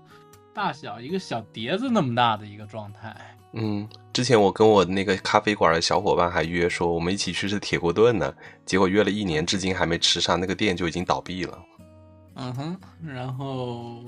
[0.54, 3.14] 大小一个小碟子那么大的一个状态。
[3.52, 8.32] 嗯，之前我跟我那个咖啡馆的小伙伴还约说，我们一起去吃铁锅炖呢，
[8.64, 11.58] 结果约了一年，至今还没吃上，那个店就已经倒闭了。
[12.34, 14.04] 嗯哼，然后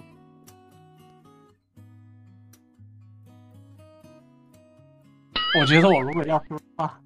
[5.59, 7.01] 我觉得我如果要说的话，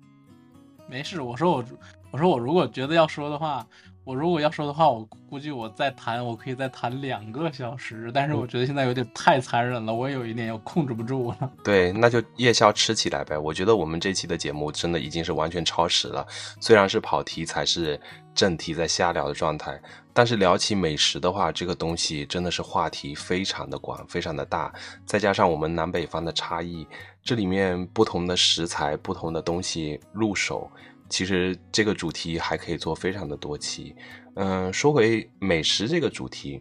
[0.88, 1.22] 没事。
[1.22, 1.64] 我说我，
[2.10, 3.66] 我说我如果觉得要说的话，
[4.06, 8.08] 我如果要说的话，我估计我再谈，我可以再谈两个小时。
[8.14, 11.50] 但是我觉得现在有点太残忍了，我有一点要控制不住了。
[11.64, 13.36] 对，那就夜宵吃起来呗。
[13.36, 16.24] 我觉得我们这期的节目真的已经是完全超时了，
[16.60, 18.00] 虽然是跑题才是
[18.32, 19.76] 正题在瞎聊的状态，
[20.12, 24.72] 但是聊起美食的话，这个东西真的是话题非常的广，非常的大，
[25.04, 26.86] 再加上我们南北方的差异，
[27.24, 30.70] 这里面不同的食材、不同的东西入手。
[31.08, 33.94] 其实这个主题还可以做非常的多期，
[34.34, 36.60] 嗯，说回美食这个主题，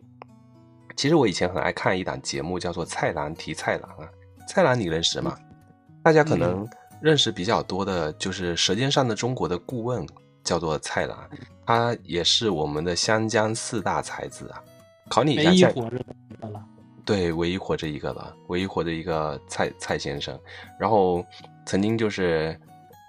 [0.95, 4.09] 其实我以前很爱看一档节目，叫做《菜篮提菜篮》啊。
[4.47, 5.35] 菜篮你认识吗？
[6.03, 6.67] 大家可能
[7.01, 10.07] 认识比较多的就是《舌尖上的中国》的顾问，
[10.43, 11.17] 叫做蔡澜，
[11.65, 14.63] 他也是我们的湘江四大才子啊。
[15.09, 15.97] 考你一下，唯一活着
[16.39, 16.63] 的了。
[17.03, 20.39] 对，唯一活着一个了，唯一活着一个蔡蔡先生，
[20.79, 21.25] 然后
[21.65, 22.55] 曾经就是。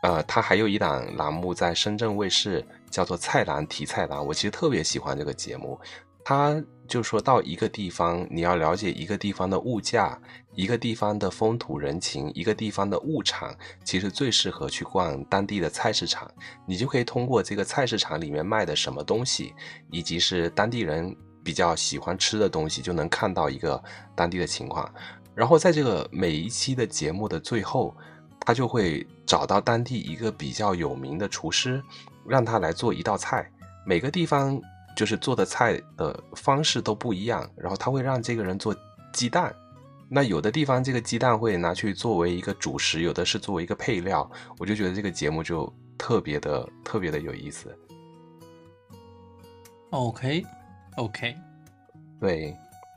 [0.03, 4.19] 呃，他还有一档栏目在深圳卫视，叫做《菜篮提菜篮》。
[4.23, 5.79] 我其实特别喜欢这个节目。
[6.25, 10.21] 他就说到一个地方，你要了解一个地方的物价，
[10.55, 16.29] 一个地方的风土人情，一个地方的物产，其实最适合去逛当地的菜市场。
[16.67, 19.55] 你就可以通过这个菜市场里面卖的什么东西，
[19.91, 23.81] 以及是当地人比较喜欢吃的东西，就能看到一个
[24.17, 24.93] 当地的情况。
[25.33, 27.97] 然后在这个每一期的节目的最后。
[28.47, 31.83] 他就会找到当地一个比较有名的厨师，
[32.25, 33.51] 让他来做一道菜。
[33.85, 34.59] 每个地方
[34.97, 38.75] 就是做的菜的方式都不一样，然后他会让这个人做
[39.13, 39.53] 鸡蛋。
[40.09, 44.31] 那有的地方这个鸡蛋会拿去作为一个主食，有的是作为一个配料。
[44.59, 47.77] 我就觉得这个节目就特别的特别的有意思。
[49.91, 51.35] OK，OK，
[52.21, 52.57] 对。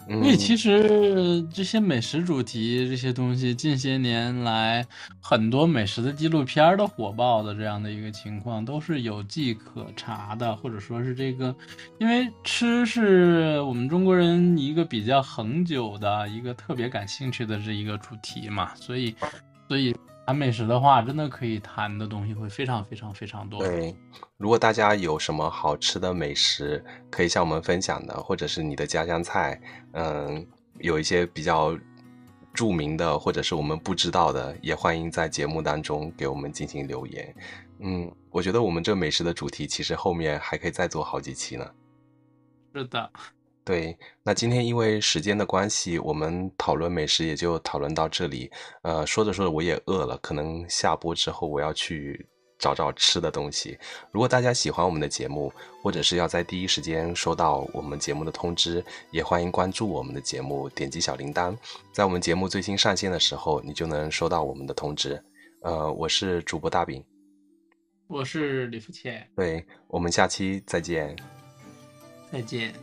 [0.10, 4.86] 因为其实这些美食主题这些东西，近些年来
[5.22, 11.56] 很多美食的纪录片的火爆的这样的一个情况，都是有迹可查的，或者说是这个，
[12.00, 19.16] 因为吃是我们中国人一个比较恒久的一个特别感兴趣的这一个主题嘛，所以，
[19.68, 19.96] 所以。
[20.30, 23.66] 谈美食的话，真的可以谈的东西会非常非常非常多。
[23.66, 23.96] 对，
[24.38, 29.60] 如果大家有什么好吃的美食可以向我们分享的，或者是你的家乡菜，
[29.94, 30.46] 嗯，
[30.82, 31.76] 有一些比较
[32.54, 37.36] 著名的，或者是我们不知道的，也欢迎在节目当中给我们进行留言。
[37.80, 41.68] 嗯，我觉得我们这美食的主题其实后面还可以再做好几期呢。
[42.76, 43.12] 是的。
[43.70, 48.50] 对，那今天因为时间的关系，我们讨论美食也就讨论到这里。
[48.82, 52.28] 呃，说着说着我也饿了，可能下播之后我要去
[52.58, 53.78] 找找吃的东西。
[54.12, 61.56] 如果大家喜欢我们的节目，或者是要在第一时间收到我们节目的通知，也欢迎关注我们的节目，点击小铃铛，
[61.94, 65.24] 在我们节目最新上线的时候，你就能收到我们的通知。
[65.62, 67.06] 呃，我是主播大饼，
[68.08, 71.16] 我是李福浅，对我们下期再见，
[72.32, 72.74] 再见。